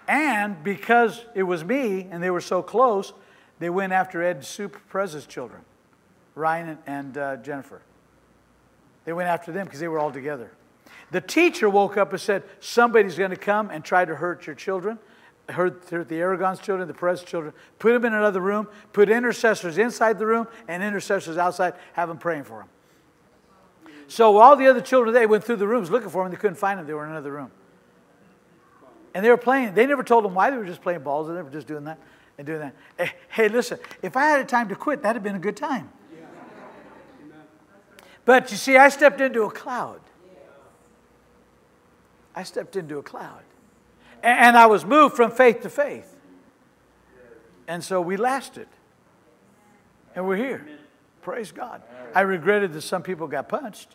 [0.09, 3.13] And because it was me and they were so close,
[3.61, 5.61] they went after Ed Suprez's children,
[6.35, 7.81] Ryan and uh, Jennifer.
[9.05, 10.51] They went after them because they were all together.
[11.11, 14.55] The teacher woke up and said, Somebody's going to come and try to hurt your
[14.55, 14.99] children.
[15.49, 17.53] Hurt, the Aragon's children, the Perez children.
[17.81, 18.69] Put them in another room.
[18.93, 21.75] Put intercessors inside the room and intercessors outside.
[21.95, 22.69] Have them praying for them.
[24.07, 26.31] So all the other children, they went through the rooms looking for them.
[26.31, 26.87] They couldn't find them.
[26.87, 27.51] They were in another room.
[29.15, 29.75] And they were playing.
[29.75, 30.51] They never told them why.
[30.51, 31.29] They were just playing balls.
[31.29, 31.99] And they were just doing that
[32.39, 32.75] and doing that.
[32.97, 35.41] Hey, eh, hey listen, if I had a time to quit, that'd have been a
[35.41, 35.91] good time.
[38.25, 40.01] But you see, I stepped into a cloud.
[42.41, 43.43] I stepped into a cloud.
[44.23, 46.17] And I was moved from faith to faith.
[47.69, 48.67] And so we lasted.
[50.15, 50.67] And we're here.
[51.21, 51.83] Praise God.
[52.15, 53.95] I regretted that some people got punched.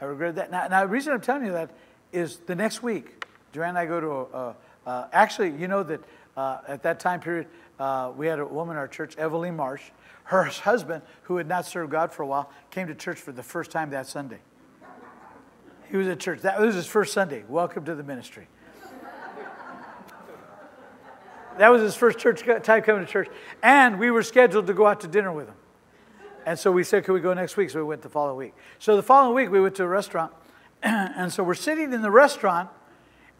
[0.00, 0.52] I regret that.
[0.52, 1.70] Now, now, the reason I'm telling you that
[2.12, 4.56] is the next week, Joanne and I go to a,
[4.86, 6.00] uh, actually, you know that
[6.36, 7.48] uh, at that time period,
[7.80, 9.82] uh, we had a woman in our church, Evelyn Marsh.
[10.24, 13.42] Her husband, who had not served God for a while, came to church for the
[13.42, 14.38] first time that Sunday.
[15.90, 16.42] He was at church.
[16.42, 17.44] That was his first Sunday.
[17.48, 18.46] Welcome to the ministry.
[21.56, 23.28] that was his first church time coming to church.
[23.62, 25.54] And we were scheduled to go out to dinner with him.
[26.44, 27.70] And so we said, Could we go next week?
[27.70, 28.54] So we went the following week.
[28.78, 30.32] So the following week, we went to a restaurant.
[30.82, 32.68] and so we're sitting in the restaurant,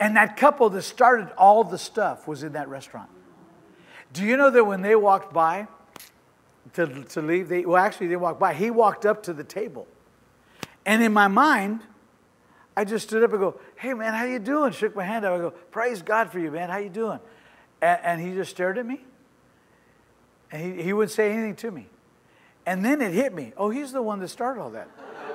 [0.01, 3.11] and that couple that started all the stuff was in that restaurant.
[4.13, 5.69] Do you know that when they walked by
[6.75, 8.55] to, to leave, they, well, actually, they walked by.
[8.55, 9.87] He walked up to the table.
[10.87, 11.83] And in my mind,
[12.79, 14.71] I just stood up and go, hey, man, how you doing?
[14.71, 15.27] Shook my hand.
[15.27, 16.71] I go, praise God for you, man.
[16.71, 17.19] How you doing?
[17.83, 19.05] And, and he just stared at me.
[20.53, 21.89] And he, he wouldn't say anything to me.
[22.67, 23.53] And then it hit me.
[23.57, 24.89] Oh, he's the one that started all that.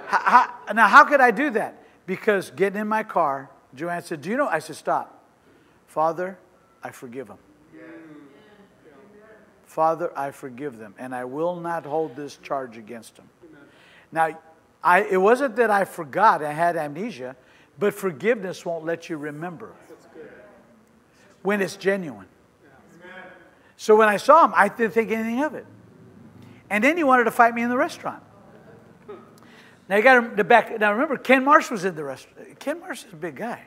[0.07, 1.83] how, how, now, how could I do that?
[2.05, 4.47] Because getting in my car, Joanne said, do you know?
[4.47, 5.21] I said, stop.
[5.87, 6.39] Father,
[6.81, 7.39] I forgive him.
[9.65, 13.27] Father, I forgive them, and I will not hold this charge against them.
[14.13, 14.39] Now,
[14.83, 17.35] I, it wasn't that I forgot, I had amnesia,
[17.79, 19.73] but forgiveness won't let you remember
[21.41, 22.27] when it's genuine.
[23.77, 25.65] So when I saw him, I didn't think anything of it.
[26.69, 28.23] And then he wanted to fight me in the restaurant.
[29.89, 30.79] Now you got to back.
[30.79, 32.59] Now remember, Ken Marsh was in the restaurant.
[32.59, 33.63] Ken Marsh is a big guy.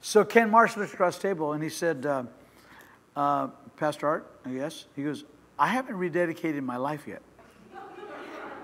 [0.00, 2.24] So Ken Marsh looked across the table and he said, uh,
[3.14, 5.24] uh, "Pastor Art, yes." He goes,
[5.58, 7.22] "I haven't rededicated my life yet."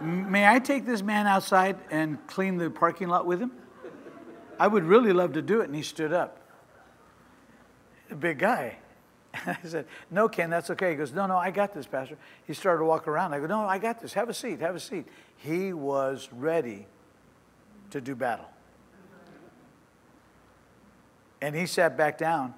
[0.01, 3.53] May I take this man outside and clean the parking lot with him?
[4.59, 5.65] I would really love to do it.
[5.65, 6.39] And he stood up.
[8.11, 8.79] A big guy.
[9.35, 10.91] I said, No, Ken, that's okay.
[10.91, 12.17] He goes, No, no, I got this, Pastor.
[12.47, 13.35] He started to walk around.
[13.35, 14.13] I go, No, I got this.
[14.15, 14.61] Have a seat.
[14.61, 15.07] Have a seat.
[15.37, 16.87] He was ready
[17.91, 18.49] to do battle.
[21.41, 22.55] And he sat back down.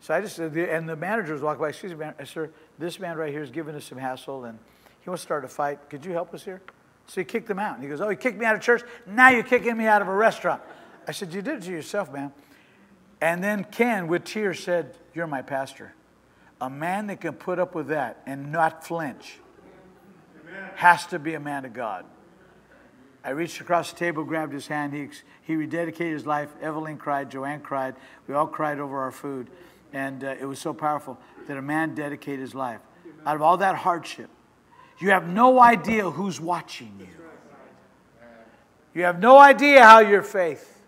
[0.00, 3.30] So I just, and the manager was walking by, excuse me, sir, this man right
[3.30, 4.58] here is giving us some hassle and
[5.04, 5.90] he wants to start a fight.
[5.90, 6.62] Could you help us here?
[7.06, 7.74] So he kicked him out.
[7.74, 8.82] And he goes, Oh, he kicked me out of church.
[9.06, 10.62] Now you're kicking me out of a restaurant.
[11.06, 12.32] I said, You did it to yourself, man.
[13.20, 15.94] And then Ken, with tears, said, You're my pastor.
[16.58, 19.38] A man that can put up with that and not flinch
[20.40, 20.70] Amen.
[20.76, 22.06] has to be a man of God.
[23.22, 24.94] I reached across the table, grabbed his hand.
[24.94, 25.08] He,
[25.42, 26.48] he rededicated his life.
[26.62, 27.30] Evelyn cried.
[27.30, 27.96] Joanne cried.
[28.26, 29.50] We all cried over our food.
[29.92, 32.80] And uh, it was so powerful that a man dedicated his life.
[33.26, 34.30] Out of all that hardship,
[34.98, 37.08] you have no idea who's watching you.
[38.94, 40.82] You have no idea how your faith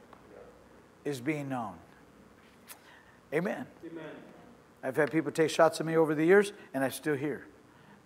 [1.05, 1.75] is being known.
[3.35, 3.67] Amen.
[3.85, 4.05] Amen.
[4.83, 7.45] I've had people take shots at me over the years, and I still hear.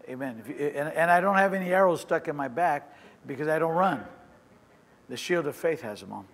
[0.08, 0.42] Amen.
[0.48, 2.96] You, and, and I don't have any arrows stuck in my back
[3.26, 4.02] because I don't run.
[5.10, 6.24] The shield of faith has them on.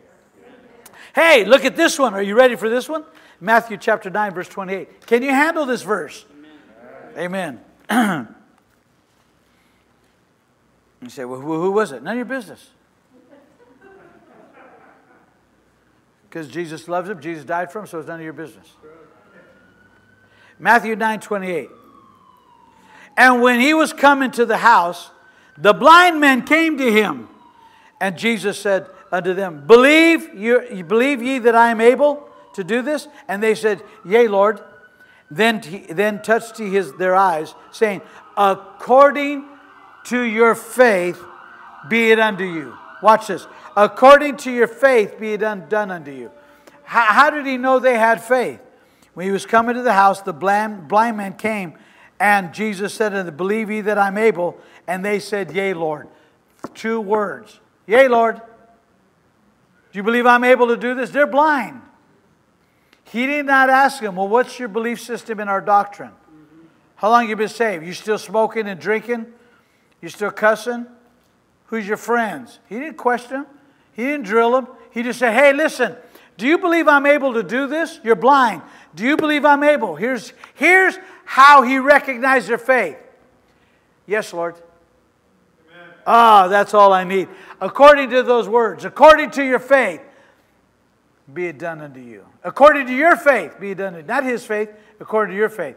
[1.15, 2.15] Hey, look at this one.
[2.15, 3.05] Are you ready for this one?
[3.41, 5.07] Matthew chapter 9, verse 28.
[5.07, 6.25] Can you handle this verse?
[7.17, 7.61] Amen.
[7.91, 8.29] Amen.
[11.07, 12.03] you say, well, who, was it?
[12.03, 12.69] None of your business.
[16.29, 18.69] Because Jesus loves him, Jesus died for him, so it's none of your business.
[20.59, 21.69] Matthew 9 28.
[23.17, 25.11] And when he was coming to the house,
[25.57, 27.29] the blind men came to him.
[28.01, 32.83] And Jesus said unto them, Believe you, believe ye that I am able to do
[32.83, 33.09] this?
[33.29, 34.61] And they said, Yea, Lord.
[35.31, 38.03] Then, he, then touched he his, their eyes, saying,
[38.37, 39.49] According
[40.07, 41.23] to your faith
[41.89, 42.77] be it unto you.
[43.03, 43.47] Watch this.
[43.77, 46.31] According to your faith be it done, unto you.
[46.85, 48.61] How, how did he know they had faith?
[49.15, 51.75] When he was coming to the house, the blind, blind man came,
[52.19, 54.59] and Jesus said unto them, Believe ye that I'm able?
[54.87, 56.09] And they said, Yea, Lord.
[56.75, 57.61] Two words.
[57.87, 58.37] Yea, Lord.
[58.37, 61.11] Do you believe I'm able to do this?
[61.11, 61.83] They're blind.
[63.05, 66.13] He did not ask them, Well, what's your belief system in our doctrine?
[66.97, 67.85] How long you been saved?
[67.85, 69.27] You still smoking and drinking?
[70.07, 70.87] You still cussing?
[71.65, 72.61] Who's your friends?
[72.69, 73.47] He didn't question him.
[73.93, 74.69] He didn't drill him.
[74.93, 75.97] He just said, Hey, listen,
[76.37, 77.99] do you believe I'm able to do this?
[78.05, 78.63] You're blind.
[78.95, 79.97] Do you believe I'm able?
[79.97, 82.97] Here's, here's how he recognized their faith.
[84.07, 84.55] Yes, Lord.
[86.07, 87.29] Ah, that's all I need.
[87.61, 90.03] According to those words, according to your faith,
[91.35, 92.25] be it done unto you.
[92.45, 94.07] According to your faith, be it done.
[94.07, 95.75] Not his faith, according to your faith.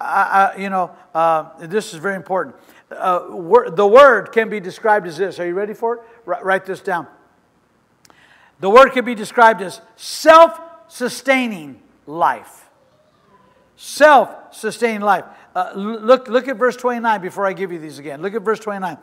[0.00, 2.56] I, I, you know, uh, this is very important.
[2.98, 5.38] Uh, wor- the word can be described as this.
[5.38, 6.00] Are you ready for it?
[6.26, 7.06] R- write this down.
[8.60, 12.68] The word can be described as self sustaining life.
[13.76, 15.24] Self sustaining life.
[15.54, 18.22] Uh, look, look at verse 29 before I give you these again.
[18.22, 18.96] Look at verse 29.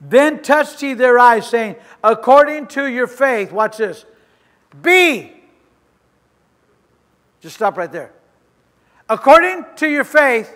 [0.00, 4.04] Then touched he their eyes, saying, According to your faith, watch this,
[4.82, 5.32] be.
[7.40, 8.12] Just stop right there.
[9.08, 10.54] According to your faith,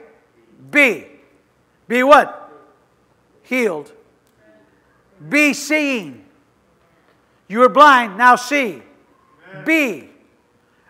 [0.70, 1.06] be.
[1.88, 2.41] Be what?
[3.42, 3.92] Healed.
[5.28, 6.24] Be seeing.
[7.48, 8.82] You were blind, now see.
[9.64, 10.08] Be.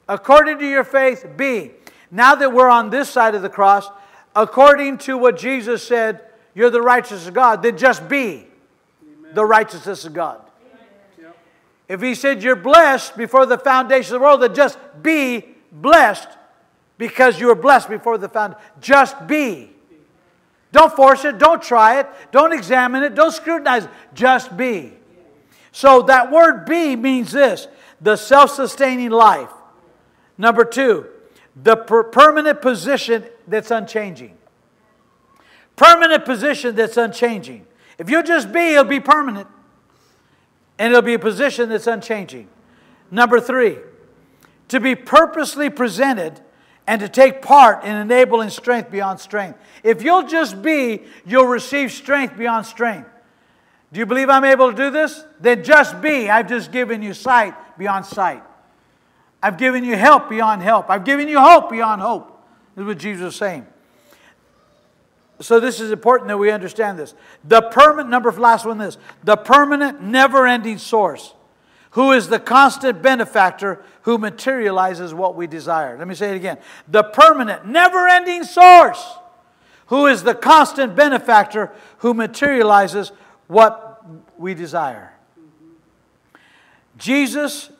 [0.09, 1.73] According to your faith, be.
[2.11, 3.89] Now that we're on this side of the cross,
[4.37, 6.21] according to what Jesus said,
[6.55, 8.47] you're the righteousness of God, then just be
[9.03, 9.35] Amen.
[9.35, 10.41] the righteousness of God.
[11.89, 16.29] If he said you're blessed before the foundation of the world, then just be blessed
[16.97, 18.63] because you were blessed before the foundation.
[18.81, 19.72] Just be.
[20.73, 23.91] Don't force it, don't try it, don't examine it, don't scrutinize it.
[24.15, 24.95] Just be.
[25.71, 27.69] So that word be means this
[28.01, 29.51] the self sustaining life.
[30.37, 31.07] Number two,
[31.55, 34.37] the per- permanent position that's unchanging.
[35.77, 37.67] Permanent position that's unchanging.
[37.99, 39.49] If you just be, it'll be permanent.
[40.79, 42.49] And it'll be a position that's unchanging.
[43.11, 43.79] Number three,
[44.69, 46.41] to be purposely presented
[46.87, 49.59] and to take part in enabling strength beyond strength.
[49.83, 53.09] If you'll just be, you'll receive strength beyond strength.
[53.93, 55.25] Do you believe I'm able to do this?
[55.41, 56.31] Then just be.
[56.31, 58.43] I've just given you sight beyond sight.
[59.43, 60.89] I've given you help beyond help.
[60.89, 62.29] I've given you hope beyond hope.
[62.75, 63.67] This is what Jesus is saying.
[65.41, 67.15] So this is important that we understand this.
[67.45, 68.97] The permanent number last one this.
[69.25, 71.35] The permanent never-ending source
[71.93, 75.97] who is the constant benefactor who materializes what we desire.
[75.97, 76.59] Let me say it again.
[76.89, 79.19] The permanent never-ending source
[79.87, 83.13] who is the constant benefactor who materializes
[83.47, 84.03] what
[84.39, 85.13] we desire.
[86.97, 87.71] Jesus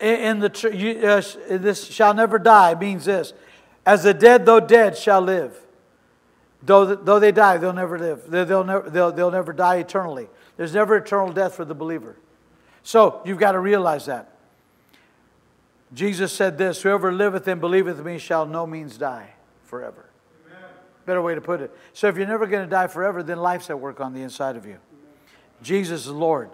[0.00, 3.32] in the uh, this shall never die means this
[3.86, 5.56] as the dead though dead shall live
[6.60, 10.28] though, though they die they'll never live they, will never, they'll, they'll never die eternally
[10.56, 12.16] there's never eternal death for the believer
[12.82, 14.36] so you've got to realize that
[15.92, 19.30] jesus said this whoever liveth and believeth in me shall no means die
[19.64, 20.06] forever
[20.46, 20.70] Amen.
[21.06, 23.70] better way to put it so if you're never going to die forever then life's
[23.70, 24.78] at work on the inside of you
[25.62, 26.50] jesus is lord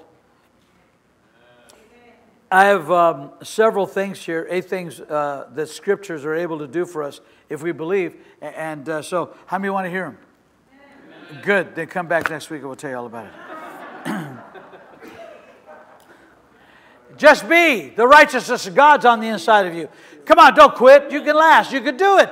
[2.50, 6.86] I have um, several things here, eight things uh, that scriptures are able to do
[6.86, 7.20] for us
[7.50, 8.16] if we believe.
[8.40, 10.18] And uh, so, how many want to hear them?
[11.30, 11.42] Amen.
[11.42, 11.74] Good.
[11.74, 13.57] Then come back next week and we'll tell you all about it.
[17.18, 17.90] Just be.
[17.90, 19.88] The righteousness of God's on the inside of you.
[20.24, 21.12] Come on, don't quit.
[21.12, 21.72] You can last.
[21.72, 22.30] You can do it.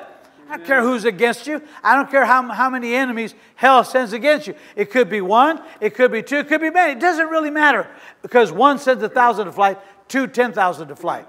[0.49, 1.61] I don't care who's against you.
[1.83, 4.55] I don't care how, how many enemies hell sends against you.
[4.77, 6.93] It could be one, it could be two, it could be many.
[6.93, 7.89] It doesn't really matter
[8.23, 11.27] because one sends a thousand to flight, two, ten thousand to flight.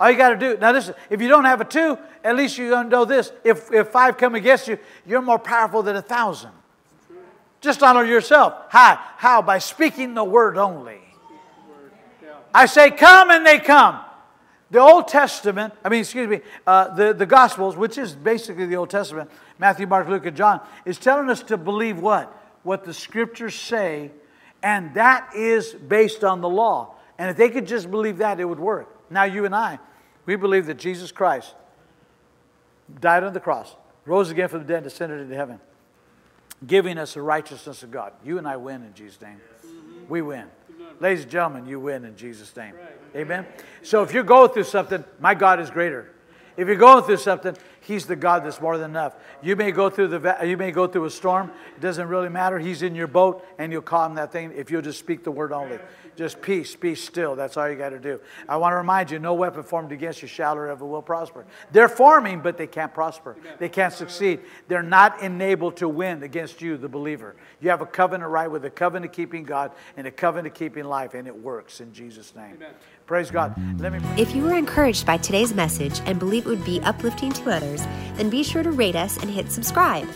[0.00, 2.58] All you got to do, now listen, if you don't have a two, at least
[2.58, 3.32] you know this.
[3.44, 6.50] If, if five come against you, you're more powerful than a thousand.
[7.60, 8.54] Just honor yourself.
[8.70, 9.00] How?
[9.16, 9.42] How?
[9.42, 11.00] By speaking the word only.
[12.58, 14.00] I say, come and they come.
[14.72, 18.74] The Old Testament, I mean, excuse me, uh, the, the Gospels, which is basically the
[18.74, 19.30] Old Testament,
[19.60, 22.36] Matthew, Mark, Luke, and John, is telling us to believe what?
[22.64, 24.10] What the scriptures say,
[24.60, 26.96] and that is based on the law.
[27.16, 28.92] And if they could just believe that, it would work.
[29.08, 29.78] Now, you and I,
[30.26, 31.54] we believe that Jesus Christ
[33.00, 35.60] died on the cross, rose again from the dead, descended into heaven,
[36.66, 38.14] giving us the righteousness of God.
[38.24, 39.40] You and I win in Jesus' name.
[40.08, 40.46] We win.
[41.00, 42.74] Ladies and gentlemen, you win in Jesus' name.
[43.14, 43.46] Amen.
[43.82, 46.10] So if you're going through something, my God is greater.
[46.56, 47.56] If you're going through something,
[47.88, 49.16] He's the God that's more than enough.
[49.40, 51.50] You may go through the you may go through a storm.
[51.74, 52.58] It doesn't really matter.
[52.58, 55.52] He's in your boat, and you'll calm that thing if you'll just speak the word
[55.52, 55.78] only.
[56.14, 57.34] Just peace, be still.
[57.34, 58.20] That's all you got to do.
[58.46, 61.46] I want to remind you: no weapon formed against you shall or ever will prosper.
[61.72, 63.36] They're forming, but they can't prosper.
[63.58, 64.40] They can't succeed.
[64.68, 67.36] They're not enabled to win against you, the believer.
[67.58, 71.14] You have a covenant right with a covenant keeping God and a covenant keeping life,
[71.14, 72.56] and it works in Jesus' name.
[72.56, 72.74] Amen.
[73.08, 73.54] Praise God.
[73.80, 74.00] Let me.
[74.20, 77.80] If you were encouraged by today's message and believe it would be uplifting to others,
[78.16, 80.06] then be sure to rate us and hit subscribe.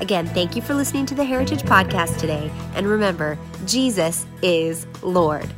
[0.00, 5.48] Again, thank you for listening to the Heritage Podcast today, and remember, Jesus is Lord.